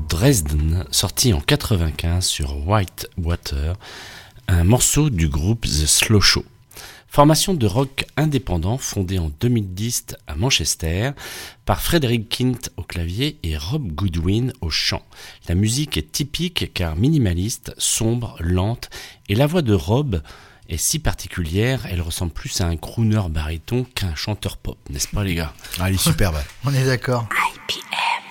Dresden, 0.09 0.85
sorti 0.93 1.33
en 1.33 1.41
95 1.41 2.25
sur 2.25 2.69
White 2.69 3.09
Water, 3.19 3.75
un 4.47 4.63
morceau 4.63 5.11
du 5.11 5.27
groupe 5.27 5.63
The 5.63 5.85
Slow 5.85 6.21
Show. 6.21 6.45
Formation 7.09 7.55
de 7.55 7.67
rock 7.67 8.07
indépendant 8.17 8.79
fondée 8.79 9.19
en 9.19 9.33
2010 9.41 10.07
à 10.29 10.37
Manchester 10.37 11.11
par 11.65 11.83
Frederick 11.83 12.29
Kint 12.29 12.71
au 12.77 12.83
clavier 12.85 13.37
et 13.43 13.57
Rob 13.57 13.91
Goodwin 13.91 14.53
au 14.61 14.71
chant. 14.71 15.03
La 15.49 15.57
musique 15.57 15.97
est 15.97 16.13
typique 16.13 16.73
car 16.73 16.95
minimaliste, 16.95 17.75
sombre, 17.79 18.37
lente 18.39 18.91
et 19.29 19.35
la 19.35 19.49
voix 19.49 19.63
de 19.63 19.75
Rob 19.75 20.23
est 20.69 20.77
si 20.77 20.99
particulière, 20.99 21.87
elle 21.91 22.01
ressemble 22.01 22.33
plus 22.33 22.61
à 22.61 22.67
un 22.67 22.77
crooner 22.77 23.23
baryton 23.31 23.85
qu'un 23.95 24.15
chanteur 24.15 24.57
pop, 24.57 24.79
n'est-ce 24.91 25.09
pas 25.09 25.25
les 25.25 25.35
gars? 25.35 25.53
Ah, 25.79 25.89
elle 25.89 25.95
est 25.95 26.03
superbe. 26.03 26.37
On 26.65 26.75
est 26.75 26.85
d'accord. 26.85 27.29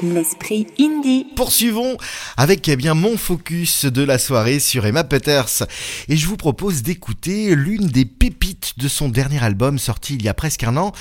L'esprit 0.03 0.67
indie. 0.77 1.25
Poursuivons 1.37 1.97
avec 2.35 2.67
eh 2.67 2.75
bien 2.75 2.95
mon 2.95 3.17
focus 3.17 3.85
de 3.85 4.03
la 4.03 4.19
soirée 4.19 4.59
sur 4.59 4.85
Emma 4.85 5.05
Peters 5.05 5.63
et 6.09 6.17
je 6.17 6.27
vous 6.27 6.35
propose 6.35 6.83
d'écouter 6.83 7.55
l'une 7.55 7.87
des 7.87 8.03
pépites 8.03 8.73
de 8.77 8.89
son 8.89 9.07
dernier 9.07 9.41
album 9.41 9.79
sorti 9.79 10.15
il 10.15 10.23
y 10.23 10.27
a 10.27 10.33
presque 10.33 10.63
un 10.63 10.75
an 10.75 10.91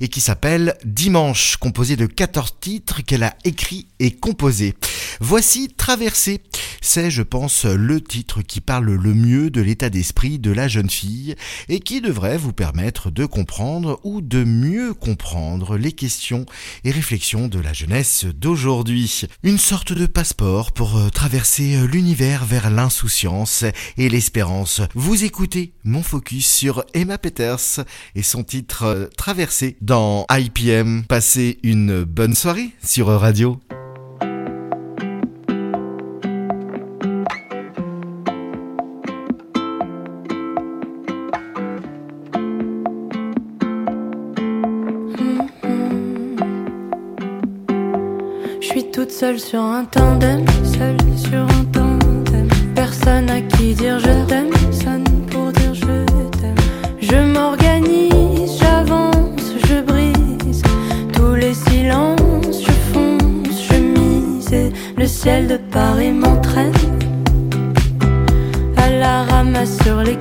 et 0.00 0.08
qui 0.08 0.20
s'appelle 0.20 0.76
Dimanche, 0.84 1.56
composé 1.56 1.96
de 1.96 2.04
14 2.04 2.56
titres 2.60 3.02
qu'elle 3.02 3.22
a 3.22 3.34
écrits 3.44 3.86
et 4.00 4.10
composés. 4.10 4.74
Voici 5.20 5.68
Traversée, 5.68 6.42
c'est, 6.80 7.10
je 7.10 7.22
pense, 7.22 7.64
le 7.64 8.00
titre 8.00 8.42
qui 8.42 8.60
parle 8.60 8.92
le 8.92 9.14
mieux 9.14 9.50
de 9.50 9.60
l'état 9.60 9.88
d'esprit 9.88 10.38
de 10.38 10.50
la 10.50 10.68
jeune 10.68 10.81
fille 10.90 11.34
et 11.68 11.80
qui 11.80 12.00
devrait 12.00 12.38
vous 12.38 12.52
permettre 12.52 13.10
de 13.10 13.26
comprendre 13.26 14.00
ou 14.04 14.20
de 14.20 14.44
mieux 14.44 14.94
comprendre 14.94 15.76
les 15.76 15.92
questions 15.92 16.46
et 16.84 16.90
réflexions 16.90 17.48
de 17.48 17.58
la 17.58 17.72
jeunesse 17.72 18.24
d'aujourd'hui. 18.24 19.22
Une 19.42 19.58
sorte 19.58 19.92
de 19.92 20.06
passeport 20.06 20.72
pour 20.72 20.96
euh, 20.96 21.08
traverser 21.08 21.76
euh, 21.76 21.86
l'univers 21.86 22.44
vers 22.44 22.70
l'insouciance 22.70 23.64
et 23.96 24.08
l'espérance. 24.08 24.80
Vous 24.94 25.24
écoutez 25.24 25.74
mon 25.84 26.02
focus 26.02 26.46
sur 26.46 26.84
Emma 26.94 27.18
Peters 27.18 27.84
et 28.14 28.22
son 28.22 28.44
titre 28.44 28.84
euh, 28.84 29.06
Traversé 29.16 29.76
dans 29.80 30.26
IPM. 30.30 31.04
Passez 31.04 31.58
une 31.62 32.04
bonne 32.04 32.34
soirée 32.34 32.70
sur 32.82 33.06
Radio. 33.08 33.60
Seule 49.22 49.38
sur 49.38 49.62
un 49.62 49.84
tandem, 49.84 50.44
seule 50.64 50.96
sur 51.16 51.42
un 51.42 51.64
tandem. 51.72 52.48
Personne 52.74 53.30
à 53.30 53.40
qui 53.40 53.72
dire 53.72 54.00
je 54.00 54.26
t'aime, 54.26 54.50
personne 54.50 55.04
pour 55.30 55.52
dire 55.52 55.74
je 55.74 55.94
t'aime. 56.38 56.56
Je 57.00 57.18
m'organise, 57.32 58.58
j'avance, 58.60 59.44
je 59.68 59.80
brise 59.80 60.62
tous 61.12 61.34
les 61.34 61.54
silences, 61.54 62.64
je 62.66 62.72
fonce, 62.90 63.58
je 63.70 63.76
mise. 63.76 64.52
Et 64.52 64.72
le 64.96 65.06
ciel 65.06 65.46
de 65.46 65.56
Paris 65.56 66.10
m'entraîne 66.10 66.72
à 68.76 68.90
la 68.90 69.22
ramasse 69.22 69.78
sur 69.84 69.98
les 69.98 70.16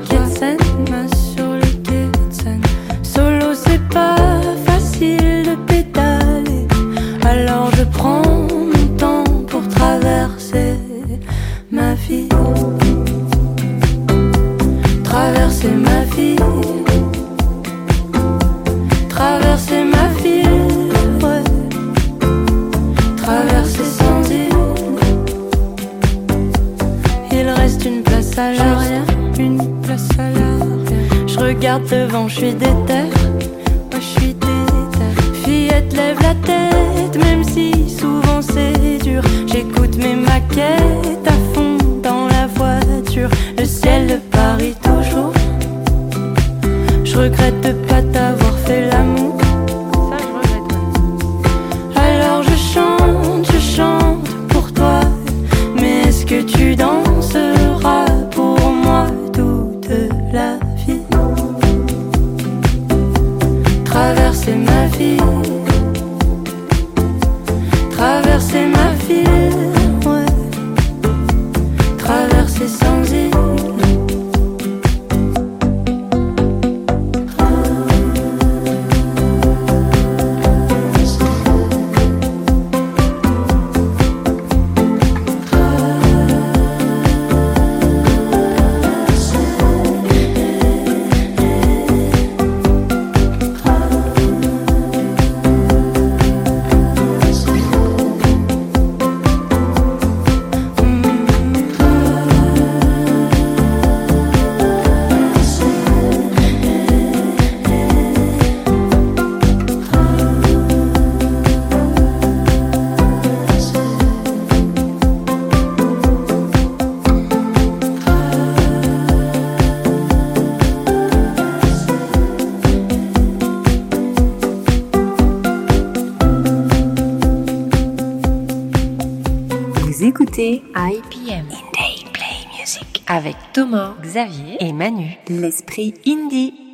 avec 133.21 133.35
Thomas, 133.53 133.93
Xavier 134.01 134.57
et 134.59 134.73
Manu. 134.73 135.15
L'esprit 135.29 135.93
indie. 136.07 136.70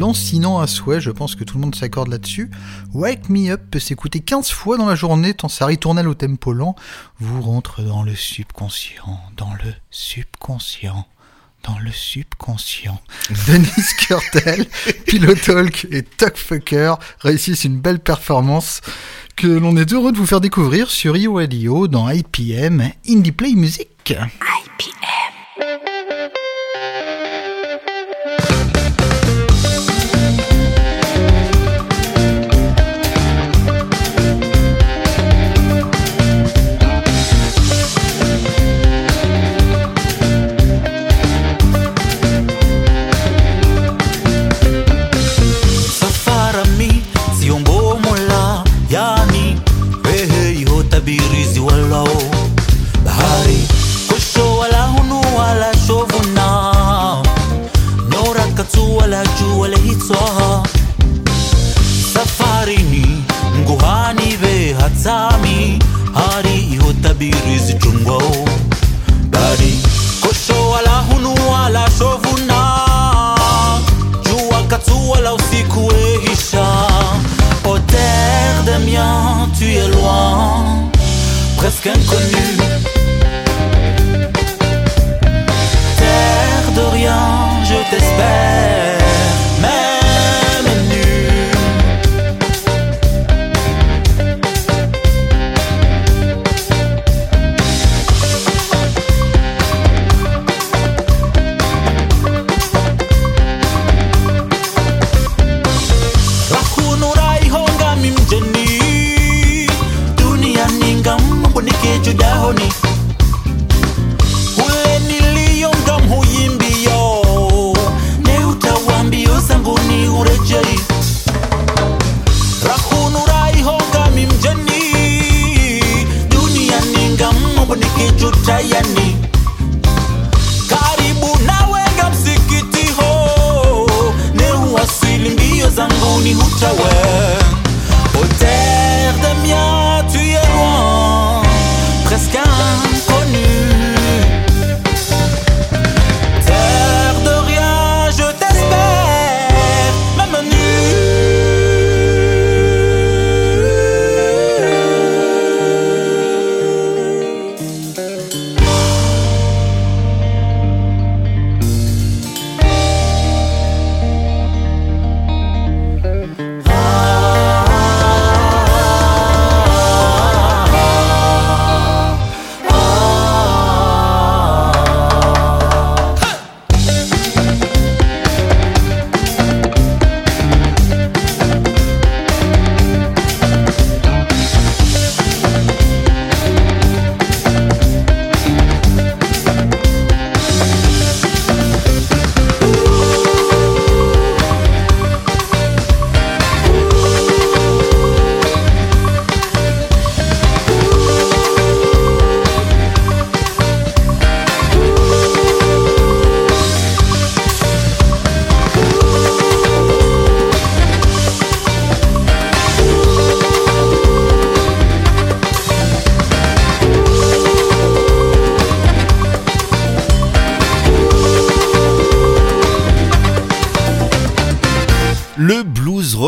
Lancinant 0.00 0.60
à 0.60 0.66
souhait, 0.66 0.98
je 0.98 1.10
pense 1.10 1.34
que 1.34 1.44
tout 1.44 1.58
le 1.58 1.60
monde 1.60 1.74
s'accorde 1.74 2.08
là-dessus. 2.08 2.50
Wake 2.94 3.28
Me 3.28 3.50
Up 3.50 3.60
peut 3.70 3.78
s'écouter 3.78 4.20
15 4.20 4.48
fois 4.48 4.78
dans 4.78 4.86
la 4.86 4.94
journée, 4.94 5.34
tant 5.34 5.48
sa 5.48 5.66
ritournelle 5.66 6.08
au 6.08 6.14
tempo 6.14 6.54
lent 6.54 6.74
vous 7.18 7.42
rentre 7.42 7.82
dans 7.82 8.02
le 8.02 8.14
subconscient, 8.14 9.20
dans 9.36 9.52
le 9.62 9.74
subconscient. 9.90 11.06
Dans 11.64 11.78
le 11.78 11.92
subconscient. 11.92 12.98
Denise 13.46 13.92
Kurtel, 13.92 14.64
Pilotalk 15.04 15.86
et 15.90 16.02
Tuckfucker 16.02 16.94
réussissent 17.18 17.64
une 17.64 17.78
belle 17.78 18.00
performance 18.00 18.80
que 19.36 19.48
l'on 19.48 19.76
est 19.76 19.92
heureux 19.92 20.12
de 20.12 20.16
vous 20.16 20.24
faire 20.24 20.40
découvrir 20.40 20.90
sur 20.90 21.12
Rio 21.12 21.34
Radio 21.34 21.88
dans 21.88 22.08
IPM 22.08 22.90
Indie 23.06 23.32
Play 23.32 23.52
Music. 23.52 24.14
safarami 24.16 25.19
iho 67.20 67.32
tabirizi 67.32 67.74
jungwao 67.74 68.48
bahari 69.30 69.78
kosho 70.20 70.70
wala 70.70 70.90
hunu 70.90 71.34
wala 71.52 71.90
shovuna. 71.98 72.60
Jua 74.24 74.62
katsu 74.68 75.10
wala 75.10 75.34
usiku 75.34 75.86
wehisha. 75.86 76.66
Ô 77.64 77.78
terre 77.78 78.62
des 78.64 78.78
miens, 78.78 79.48
tu 79.58 79.64
es 79.64 79.88
loin, 79.88 80.90
presque 81.58 81.86
inconnu. 81.90 82.69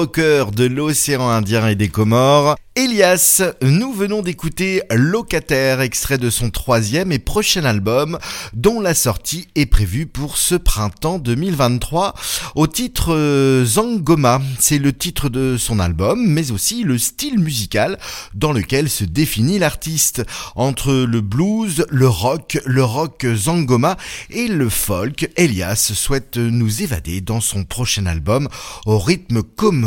Rocker 0.03 0.51
de 0.51 0.65
l'océan 0.65 1.29
Indien 1.29 1.69
et 1.69 1.77
des 1.77 1.89
Comores. 1.89 2.57
Elias, 2.75 3.43
nous 3.61 3.93
venons 3.93 4.23
d'écouter 4.23 4.81
Locataire, 4.91 5.83
extrait 5.83 6.17
de 6.17 6.31
son 6.31 6.49
troisième 6.49 7.13
et 7.13 7.19
prochain 7.19 7.67
album, 7.67 8.19
dont 8.55 8.81
la 8.81 8.95
sortie 8.95 9.47
est 9.55 9.67
prévue 9.67 10.07
pour 10.07 10.39
ce 10.39 10.55
printemps 10.55 11.19
2023, 11.19 12.15
au 12.55 12.67
titre 12.67 13.15
euh, 13.15 13.67
Zangoma. 13.67 14.41
C'est 14.59 14.79
le 14.79 14.95
titre 14.95 15.29
de 15.29 15.59
son 15.59 15.81
album, 15.81 16.27
mais 16.27 16.51
aussi 16.51 16.83
le 16.83 16.97
style 16.97 17.39
musical 17.39 17.99
dans 18.33 18.53
lequel 18.53 18.89
se 18.89 19.05
définit 19.05 19.59
l'artiste. 19.59 20.25
Entre 20.57 20.95
le 20.95 21.21
blues, 21.21 21.85
le 21.91 22.09
rock, 22.09 22.59
le 22.65 22.83
rock 22.83 23.27
Zangoma 23.35 23.99
et 24.31 24.49
le 24.49 24.71
folk, 24.71 25.31
Elias 25.37 25.93
souhaite 25.95 26.39
nous 26.39 26.83
évader 26.83 27.21
dans 27.21 27.43
son 27.43 27.65
prochain 27.65 28.07
album 28.07 28.49
au 28.87 28.99
rythme 28.99 29.43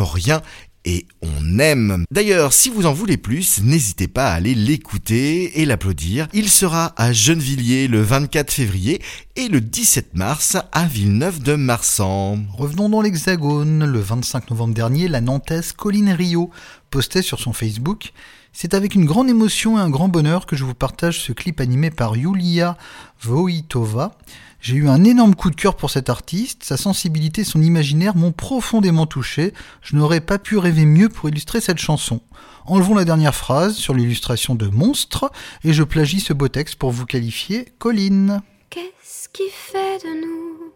comorien 0.06 0.41
et 0.88 1.08
on 1.24 1.58
aime. 1.58 2.06
D'ailleurs, 2.12 2.53
si 2.53 2.70
vous 2.70 2.86
en 2.86 2.93
voulez 2.93 3.18
plus, 3.18 3.64
n'hésitez 3.64 4.08
pas 4.08 4.28
à 4.28 4.36
aller 4.36 4.53
l'écouter 4.53 5.60
et 5.60 5.66
l'applaudir. 5.66 6.28
Il 6.32 6.47
sera 6.47 6.93
à 6.95 7.12
Gennevilliers 7.12 7.88
le 7.88 8.01
24 8.03 8.51
février 8.51 9.01
et 9.36 9.47
le 9.47 9.62
17 9.62 10.16
mars 10.16 10.58
à 10.72 10.86
Villeneuve 10.86 11.41
de 11.41 11.56
Marsan. 11.56 12.38
Revenons 12.53 12.89
dans 12.89 13.01
l'Hexagone. 13.01 13.84
Le 13.84 13.99
25 13.99 14.51
novembre 14.51 14.76
dernier, 14.76 15.08
la 15.08 15.22
Nantaise 15.22 15.72
Colline 15.72 16.12
Rio 16.12 16.51
postait 16.91 17.24
sur 17.24 17.39
son 17.39 17.51
Facebook 17.51 18.14
c'est 18.58 18.74
avec 18.74 18.95
une 18.95 19.03
grande 19.03 19.30
émotion 19.30 19.78
et 19.78 19.82
un 19.82 19.89
grand 19.89 20.08
bonheur 20.08 20.45
que 20.45 20.56
je 20.56 20.64
vous 20.64 20.74
partage 20.74 21.20
ce 21.20 21.34
clip 21.34 21.60
animé 21.60 21.91
par 21.91 22.16
Yulia 22.16 22.78
Voitova. 23.22 24.18
J'ai 24.66 24.78
eu 24.78 24.88
un 24.88 25.03
énorme 25.03 25.36
coup 25.36 25.51
de 25.51 25.55
cœur 25.55 25.76
pour 25.76 25.91
cet 25.91 26.09
artiste, 26.09 26.63
sa 26.63 26.76
sensibilité 26.76 27.41
et 27.41 27.43
son 27.43 27.61
imaginaire 27.61 28.16
m'ont 28.16 28.32
profondément 28.32 29.05
touché, 29.05 29.53
je 29.84 29.95
n'aurais 29.95 30.22
pas 30.22 30.39
pu 30.39 30.57
rêver 30.57 30.86
mieux 30.86 31.07
pour 31.07 31.30
illustrer 31.30 31.61
cette 31.61 31.78
chanson. 31.78 32.20
Enlevons 32.66 32.95
la 32.95 33.05
dernière 33.05 33.36
phrase 33.36 33.76
sur 33.76 33.93
l'illustration 33.93 34.55
de 34.55 34.66
Monstre 34.66 35.32
et 35.63 35.72
je 35.72 35.84
plagie 35.84 36.20
ce 36.20 36.34
beau 36.34 36.47
texte 36.47 36.78
pour 36.78 36.89
vous 36.89 37.05
qualifier 37.05 37.66
Colline. 37.78 38.41
Qu'est-ce 38.72 39.30
qui 39.30 39.51
fait 39.51 39.99
de 40.03 40.26
nous 40.26 40.74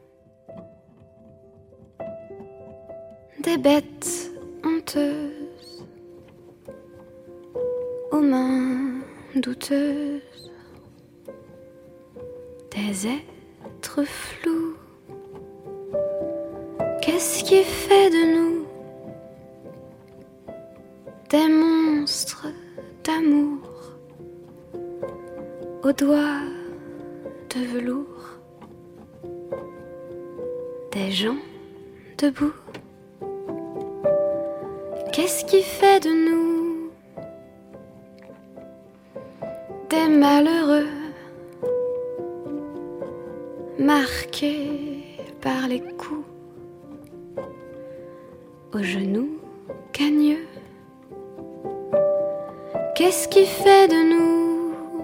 des 3.43 3.57
bêtes 3.57 4.29
honteuses 4.63 5.87
aux 8.11 8.21
mains 8.21 8.99
douteuses, 9.35 10.21
des 12.71 13.07
flous. 13.87 14.75
Qu'est-ce 17.01 17.43
qui 17.43 17.63
fait 17.63 18.09
de 18.09 18.35
nous 18.35 18.65
des 21.29 21.47
monstres 21.47 22.47
d'amour 23.03 23.59
aux 25.83 25.93
doigts 25.93 26.41
de 27.55 27.65
velours, 27.65 28.39
des 30.91 31.11
gens 31.11 31.37
debout. 32.17 32.53
Qu'est-ce 35.13 35.45
qui 35.45 35.61
fait 35.61 35.99
de 35.99 36.09
nous 36.09 36.91
des 39.89 40.07
malheureux? 40.07 40.98
Marqués 43.99 45.03
par 45.41 45.67
les 45.67 45.81
coups 45.81 46.25
aux 48.73 48.83
genoux 48.83 49.39
cagneux. 49.91 50.47
Qu'est-ce 52.95 53.27
qui 53.27 53.45
fait 53.45 53.87
de 53.95 54.01
nous 54.13 55.03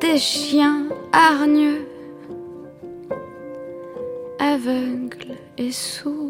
des 0.00 0.18
chiens 0.18 0.88
hargneux, 1.12 1.86
aveugles 4.38 5.36
et 5.56 5.72
sourds? 5.72 6.25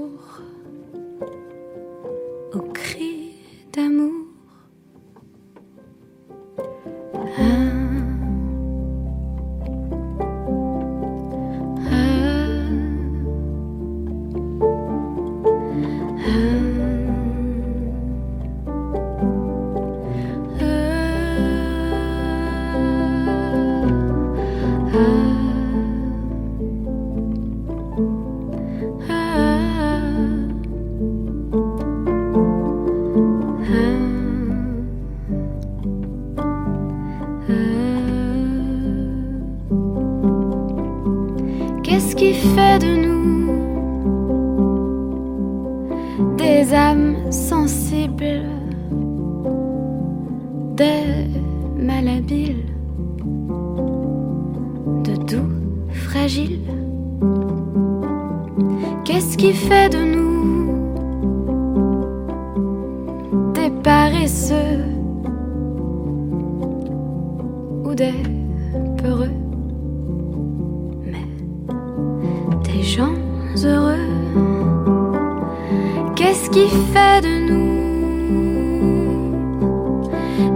De 77.21 77.39
nous. 77.49 77.67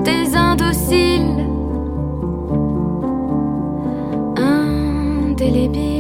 Des 0.05 0.37
indociles, 0.37 1.47
indélébiles, 4.37 6.00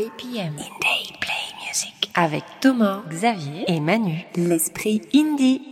écoutez 0.00 0.36
IPM 0.36 0.54
Indie 0.56 1.12
Play 1.20 1.66
Music 1.66 2.10
avec 2.14 2.44
Thomas, 2.60 3.02
Xavier 3.08 3.64
et 3.68 3.80
Manu, 3.80 4.24
l'esprit 4.36 5.02
indie. 5.14 5.62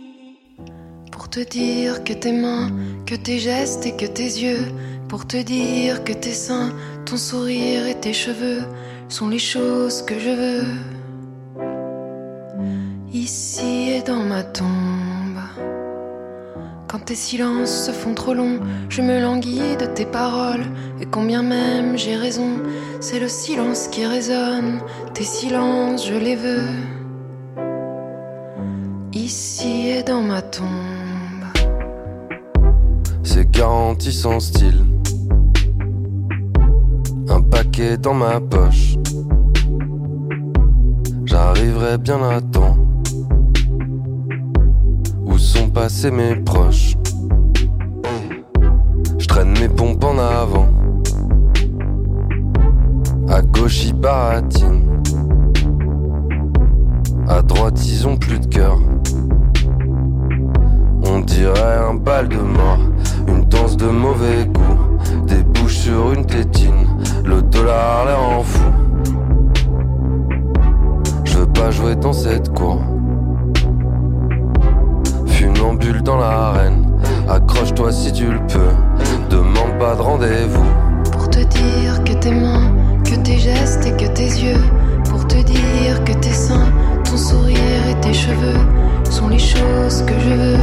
Pour 1.11 1.29
te 1.29 1.39
dire 1.39 2.03
que 2.03 2.13
tes 2.13 2.31
mains, 2.31 2.69
que 3.05 3.15
tes 3.15 3.39
gestes 3.39 3.85
et 3.85 3.95
que 3.95 4.05
tes 4.05 4.23
yeux, 4.23 4.67
pour 5.07 5.27
te 5.27 5.37
dire 5.37 6.03
que 6.03 6.13
tes 6.13 6.33
seins, 6.33 6.71
ton 7.05 7.17
sourire 7.17 7.87
et 7.87 7.99
tes 7.99 8.13
cheveux 8.13 8.63
sont 9.09 9.29
les 9.29 9.39
choses 9.39 10.03
que 10.03 10.19
je 10.19 10.29
veux. 10.29 10.67
Ici 13.13 13.91
et 13.91 14.01
dans 14.01 14.23
ma 14.23 14.43
tombe. 14.43 15.08
Quand 16.89 17.05
tes 17.05 17.13
silences 17.13 17.85
se 17.85 17.91
font 17.91 18.15
trop 18.15 18.33
longs, 18.33 18.61
je 18.89 19.03
me 19.03 19.21
languis 19.21 19.77
de 19.79 19.85
tes 19.85 20.07
paroles. 20.07 20.65
Et 20.99 21.05
combien 21.05 21.43
même 21.43 21.95
j'ai 21.95 22.15
raison, 22.15 22.49
c'est 22.99 23.19
le 23.19 23.27
silence 23.27 23.87
qui 23.89 24.07
résonne. 24.07 24.79
Tes 25.13 25.23
silences, 25.23 26.07
je 26.07 26.15
les 26.15 26.35
veux. 26.35 26.63
Ici 29.13 29.89
et 29.89 30.01
dans 30.01 30.21
ma 30.23 30.41
tombe. 30.41 30.65
C'est 33.21 33.51
garanti 33.51 34.11
sans 34.11 34.39
style. 34.39 34.83
Un 37.27 37.41
paquet 37.43 37.97
dans 37.97 38.15
ma 38.15 38.41
poche. 38.41 38.95
J'arriverai 41.25 41.99
bien 41.99 42.27
à 42.27 42.41
temps. 42.41 42.78
Passés 45.73 46.11
mes 46.11 46.35
proches 46.35 46.95
Je 49.17 49.27
traîne 49.27 49.53
mes 49.59 49.69
pompes 49.69 50.03
en 50.03 50.17
avant. 50.17 50.67
À 53.29 53.41
gauche, 53.41 53.85
ils 53.85 53.93
baratinent. 53.93 55.01
À 57.27 57.41
droite, 57.43 57.79
ils 57.85 58.07
ont 58.07 58.17
plus 58.17 58.39
de 58.39 58.47
cœur. 58.47 58.77
On 61.05 61.19
dirait 61.19 61.77
un 61.89 61.93
bal 61.93 62.27
de 62.27 62.37
mort, 62.37 62.79
une 63.27 63.45
danse 63.45 63.77
de 63.77 63.87
mauvais 63.87 64.45
goût. 64.45 64.97
Des 65.27 65.43
bouches 65.43 65.77
sur 65.77 66.11
une 66.13 66.25
tétine, 66.25 66.87
le 67.23 67.41
dollar 67.43 68.05
l'air 68.05 68.21
en 68.21 68.43
fou. 68.43 68.71
Je 71.25 71.37
veux 71.37 71.47
pas 71.47 71.69
jouer 71.71 71.95
dans 71.95 72.13
cette 72.13 72.53
cour. 72.53 72.81
Funambule 75.59 76.01
dans 76.03 76.15
l'arène, 76.17 76.85
accroche-toi 77.27 77.91
si 77.91 78.13
tu 78.13 78.27
le 78.31 78.39
peux. 78.47 78.71
Demande 79.29 79.77
pas 79.77 79.93
de 79.93 80.01
rendez-vous. 80.01 80.63
Pour 81.11 81.29
te 81.29 81.39
dire 81.39 82.01
que 82.05 82.13
tes 82.13 82.31
mains, 82.31 82.71
que 83.03 83.15
tes 83.15 83.37
gestes 83.37 83.85
et 83.85 83.91
que 83.91 84.09
tes 84.09 84.23
yeux. 84.23 84.61
Pour 85.09 85.27
te 85.27 85.35
dire 85.35 86.01
que 86.05 86.13
tes 86.13 86.31
seins, 86.31 86.71
ton 87.03 87.17
sourire 87.17 87.57
et 87.89 87.99
tes 87.99 88.13
cheveux 88.13 88.57
sont 89.09 89.27
les 89.27 89.37
choses 89.37 90.01
que 90.07 90.13
je 90.13 90.29
veux. 90.29 90.57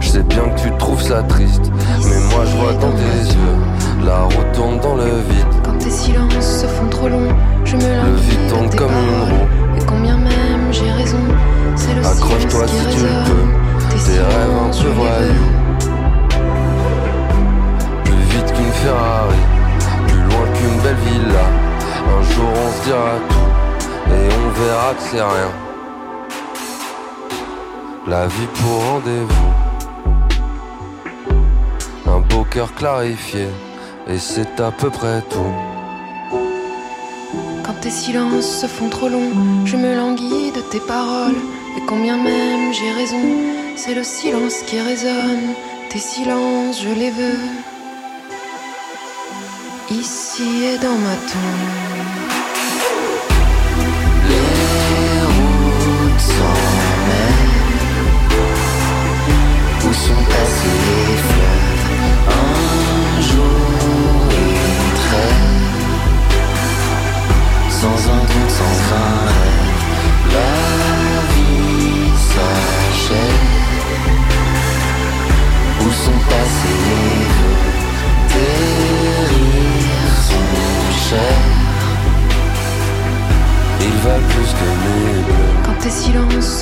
Je 0.00 0.08
sais 0.08 0.22
bien 0.24 0.48
que 0.48 0.60
tu 0.62 0.70
trouves 0.78 1.00
ça 1.02 1.22
triste, 1.22 1.70
mais 2.00 2.34
moi 2.34 2.44
je 2.44 2.56
vois 2.56 2.72
dans 2.72 2.90
tes 2.90 3.32
yeux. 3.32 4.04
La 4.04 4.22
route 4.24 4.52
tourne 4.52 4.80
dans 4.80 4.96
le 4.96 5.04
vide, 5.04 5.46
Quand 5.62 5.78
tes 5.78 5.90
silences 5.90 6.60
se 6.62 6.66
font 6.66 6.88
trop 6.90 7.08
longs, 7.08 7.32
je 7.64 7.76
me 7.76 7.82
le 7.82 8.16
vide 8.16 8.44
de 8.46 8.50
tourne 8.50 8.70
comme 8.70 8.90
une 8.90 9.10
paroles. 9.12 9.30
roue. 9.30 9.78
Et 9.80 9.84
combien 9.86 10.16
même 10.16 10.72
j'ai 10.72 10.90
raison, 10.90 11.18
c'est 11.76 11.94
le 11.94 12.04
Accroche-toi 12.04 12.66
si 12.66 12.96
tu 12.96 13.02
le 13.04 13.24
peux, 13.30 13.63
Tes 13.94 14.20
rêves 14.20 14.58
les 14.82 14.90
voyous. 14.90 15.52
Plus 18.04 18.24
vite 18.32 18.50
qu'une 18.52 18.74
Ferrari, 18.82 19.42
plus 20.06 20.22
loin 20.22 20.46
qu'une 20.54 20.78
belle 20.82 21.00
villa. 21.06 21.46
Un 22.06 22.22
jour 22.32 22.50
on 22.54 22.70
se 22.72 22.80
dira 22.84 23.14
tout, 23.28 23.48
et 24.12 24.24
on 24.34 24.48
verra 24.60 24.90
que 24.94 25.02
c'est 25.02 25.22
rien. 25.22 25.52
La 28.06 28.26
vie 28.26 28.48
pour 28.54 28.78
rendez-vous. 28.84 29.52
Un 32.06 32.20
beau 32.20 32.44
cœur 32.44 32.74
clarifié, 32.74 33.48
et 34.06 34.18
c'est 34.18 34.60
à 34.60 34.70
peu 34.70 34.90
près 34.90 35.22
tout. 35.30 35.54
Quand 37.64 37.80
tes 37.80 37.90
silences 37.90 38.60
se 38.60 38.66
font 38.66 38.90
trop 38.90 39.08
longs, 39.08 39.32
je 39.64 39.76
me 39.76 39.96
languis 39.96 40.52
de 40.54 40.60
tes 40.60 40.80
paroles. 40.80 41.40
Et 41.76 41.82
combien 41.88 42.16
même 42.16 42.72
j'ai 42.72 42.92
raison, 42.92 43.18
c'est 43.76 43.94
le 43.94 44.04
silence 44.04 44.62
qui 44.66 44.80
résonne. 44.80 45.54
Tes 45.90 45.98
silences, 45.98 46.82
je 46.82 46.90
les 46.90 47.10
veux. 47.10 47.38
Ici 49.90 50.64
et 50.64 50.78
dans 50.78 50.98
ma 51.06 51.16
tombe. 51.30 51.84
Les 54.28 55.20
routes 55.36 56.20
s'emmènent 56.20 57.74
Où 59.80 59.92
sont 59.92 60.24
passés 60.32 60.78
les 60.86 61.16
fleuves 61.26 61.86
Un 62.28 63.20
jour 63.20 64.28
ils 64.30 64.94
traînent 65.04 65.70
Sans 67.70 67.98
un 68.10 68.22
doute, 68.30 68.50
sans 68.50 68.76
un 68.94 69.14
rêve 69.26 70.32
La 70.32 70.54
vie 71.34 72.10
s'achève 72.16 72.83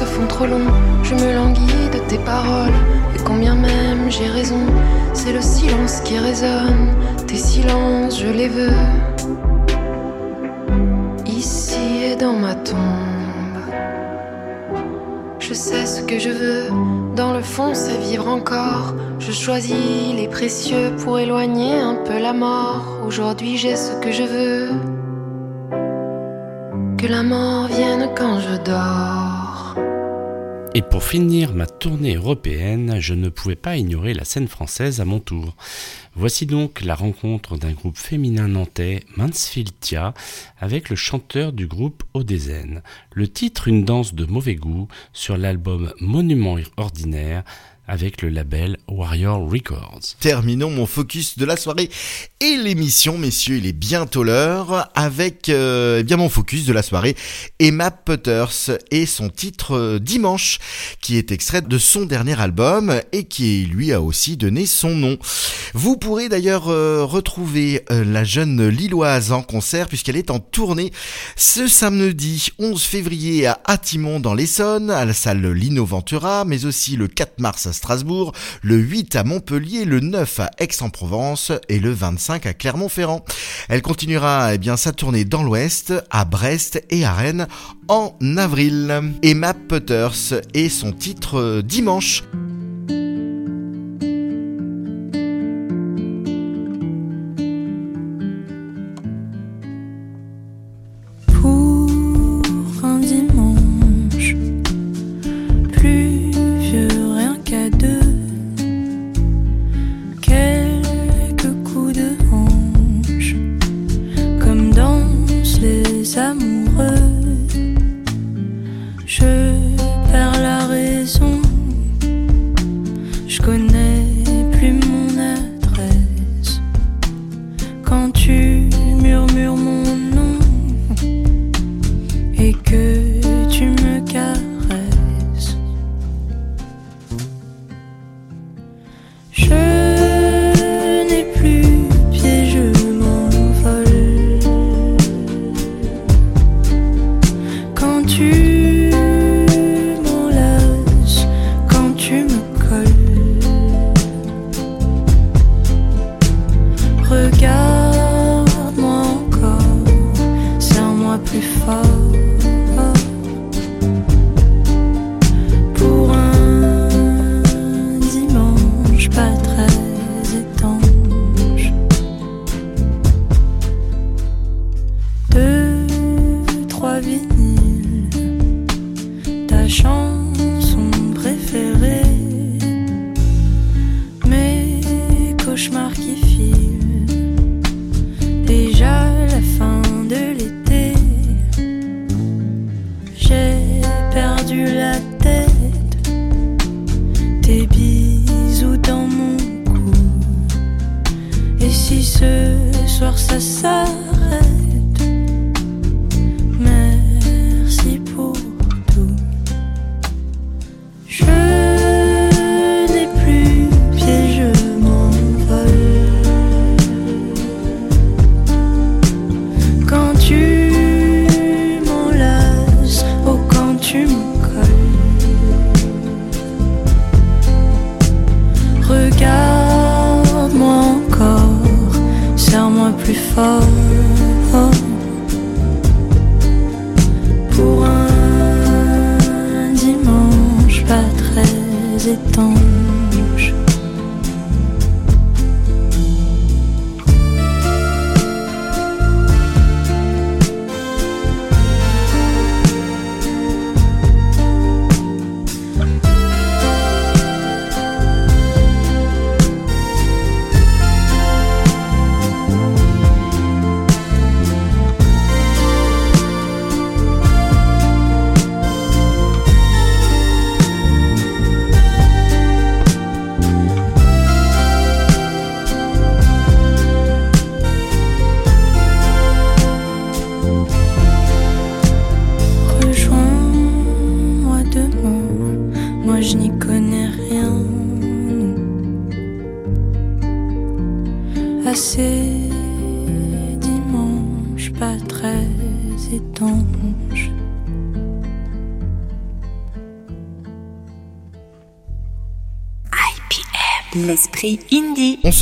se 0.02 0.06
font 0.06 0.26
trop 0.26 0.46
longs, 0.46 0.72
je 1.04 1.14
me 1.14 1.34
languis 1.34 1.88
de 1.92 1.98
tes 2.08 2.18
paroles. 2.18 2.78
Et 3.14 3.20
combien 3.24 3.54
même 3.54 4.10
j'ai 4.10 4.26
raison, 4.26 4.64
c'est 5.12 5.32
le 5.32 5.40
silence 5.40 6.00
qui 6.00 6.18
résonne. 6.18 6.88
Tes 7.26 7.36
silences, 7.36 8.18
je 8.20 8.28
les 8.28 8.48
veux. 8.48 8.78
Ici 11.26 12.04
et 12.10 12.16
dans 12.16 12.32
ma 12.32 12.54
tombe. 12.54 13.58
Je 15.38 15.54
sais 15.54 15.86
ce 15.86 16.02
que 16.02 16.18
je 16.18 16.30
veux, 16.30 16.64
dans 17.14 17.32
le 17.32 17.42
fond 17.42 17.72
c'est 17.74 17.98
vivre 17.98 18.28
encore. 18.28 18.94
Je 19.18 19.32
choisis 19.32 20.14
les 20.16 20.28
précieux 20.28 20.96
pour 21.02 21.18
éloigner 21.18 21.78
un 21.78 21.96
peu 22.06 22.18
la 22.18 22.32
mort. 22.32 22.84
Aujourd'hui 23.06 23.56
j'ai 23.56 23.76
ce 23.76 23.92
que 24.02 24.10
je 24.10 24.24
veux. 24.34 24.68
Que 26.98 27.06
la 27.06 27.22
mort 27.22 27.66
vienne 27.66 28.08
quand 28.16 28.38
je 28.40 28.56
dors. 28.70 29.31
Et 30.74 30.80
pour 30.80 31.04
finir 31.04 31.52
ma 31.52 31.66
tournée 31.66 32.14
européenne, 32.14 32.96
je 32.98 33.12
ne 33.12 33.28
pouvais 33.28 33.56
pas 33.56 33.76
ignorer 33.76 34.14
la 34.14 34.24
scène 34.24 34.48
française 34.48 35.02
à 35.02 35.04
mon 35.04 35.20
tour. 35.20 35.54
Voici 36.14 36.46
donc 36.46 36.80
la 36.80 36.94
rencontre 36.94 37.58
d'un 37.58 37.72
groupe 37.72 37.98
féminin 37.98 38.48
nantais, 38.48 39.00
Mansfieldia, 39.18 40.14
avec 40.58 40.88
le 40.88 40.96
chanteur 40.96 41.52
du 41.52 41.66
groupe 41.66 42.04
Odezen. 42.14 42.82
Le 43.12 43.28
titre 43.28 43.68
Une 43.68 43.84
danse 43.84 44.14
de 44.14 44.24
mauvais 44.24 44.54
goût 44.54 44.88
sur 45.12 45.36
l'album 45.36 45.92
Monument 46.00 46.56
ordinaire 46.78 47.44
avec 47.92 48.22
le 48.22 48.30
label 48.30 48.78
Warrior 48.88 49.38
Records. 49.38 50.00
Terminons 50.18 50.70
mon 50.70 50.86
focus 50.86 51.36
de 51.36 51.44
la 51.44 51.58
soirée 51.58 51.90
et 52.40 52.56
l'émission, 52.56 53.18
messieurs, 53.18 53.58
il 53.58 53.66
est 53.66 53.74
bientôt 53.74 54.24
l'heure, 54.24 54.90
avec 54.94 55.50
euh, 55.50 55.98
eh 56.00 56.02
bien 56.02 56.16
mon 56.16 56.30
focus 56.30 56.64
de 56.64 56.72
la 56.72 56.82
soirée, 56.82 57.14
Emma 57.58 57.90
Putters 57.90 58.78
et 58.90 59.04
son 59.04 59.28
titre 59.28 59.76
euh, 59.76 59.98
Dimanche, 59.98 60.58
qui 61.02 61.18
est 61.18 61.32
extrait 61.32 61.60
de 61.60 61.76
son 61.76 62.06
dernier 62.06 62.40
album 62.40 62.98
et 63.12 63.24
qui 63.24 63.66
lui 63.66 63.92
a 63.92 64.00
aussi 64.00 64.38
donné 64.38 64.64
son 64.64 64.94
nom. 64.94 65.18
Vous 65.74 65.98
pourrez 65.98 66.30
d'ailleurs 66.30 66.70
euh, 66.70 67.04
retrouver 67.04 67.84
la 67.90 68.24
jeune 68.24 68.68
Lilloise 68.68 69.32
en 69.32 69.42
concert 69.42 69.86
puisqu'elle 69.86 70.16
est 70.16 70.30
en 70.30 70.38
tournée 70.38 70.92
ce 71.36 71.68
samedi 71.68 72.48
11 72.58 72.82
février 72.82 73.46
à 73.46 73.60
Attimon 73.66 74.18
dans 74.18 74.32
l'Essonne, 74.32 74.90
à 74.90 75.04
la 75.04 75.12
salle 75.12 75.46
Lino 75.52 75.84
Ventura, 75.84 76.46
mais 76.46 76.64
aussi 76.64 76.96
le 76.96 77.06
4 77.06 77.38
mars 77.38 77.66
à 77.66 77.74
Strasbourg, 77.82 78.32
le 78.62 78.76
8 78.76 79.16
à 79.16 79.24
Montpellier, 79.24 79.84
le 79.84 79.98
9 79.98 80.38
à 80.38 80.50
Aix-en-Provence 80.58 81.50
et 81.68 81.80
le 81.80 81.90
25 81.90 82.46
à 82.46 82.54
Clermont-Ferrand. 82.54 83.24
Elle 83.68 83.82
continuera 83.82 84.54
eh 84.54 84.58
bien 84.58 84.76
sa 84.76 84.92
tournée 84.92 85.24
dans 85.24 85.42
l'Ouest, 85.42 85.92
à 86.10 86.24
Brest 86.24 86.80
et 86.90 87.04
à 87.04 87.12
Rennes 87.12 87.48
en 87.88 88.14
avril. 88.36 89.14
Emma 89.24 89.52
Putters 89.52 90.42
et 90.54 90.68
son 90.68 90.92
titre 90.92 91.40
euh, 91.40 91.62
Dimanche. 91.62 92.22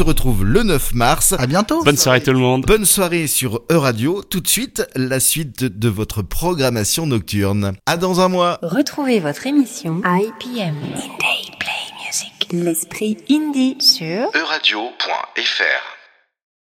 se 0.00 0.04
retrouve 0.04 0.46
le 0.46 0.62
9 0.62 0.94
mars. 0.94 1.34
À 1.38 1.46
bientôt. 1.46 1.84
Bonne 1.84 1.98
soirée 1.98 2.22
tout 2.22 2.32
le 2.32 2.38
monde. 2.38 2.64
Bonne 2.66 2.86
soirée 2.86 3.26
sur 3.26 3.64
E-Radio. 3.70 4.22
Tout 4.22 4.40
de 4.40 4.48
suite, 4.48 4.82
la 4.96 5.20
suite 5.20 5.62
de 5.62 5.88
votre 5.90 6.22
programmation 6.22 7.06
nocturne. 7.06 7.74
À 7.84 7.98
dans 7.98 8.22
un 8.22 8.28
mois. 8.28 8.58
Retrouvez 8.62 9.20
votre 9.20 9.46
émission 9.46 10.00
IPM. 10.02 10.74
Indie 10.74 11.50
Play 11.58 11.82
Music. 12.06 12.48
L'esprit 12.50 13.18
indie 13.28 13.76
sur 13.78 14.30
euradio.fr. 14.34 15.99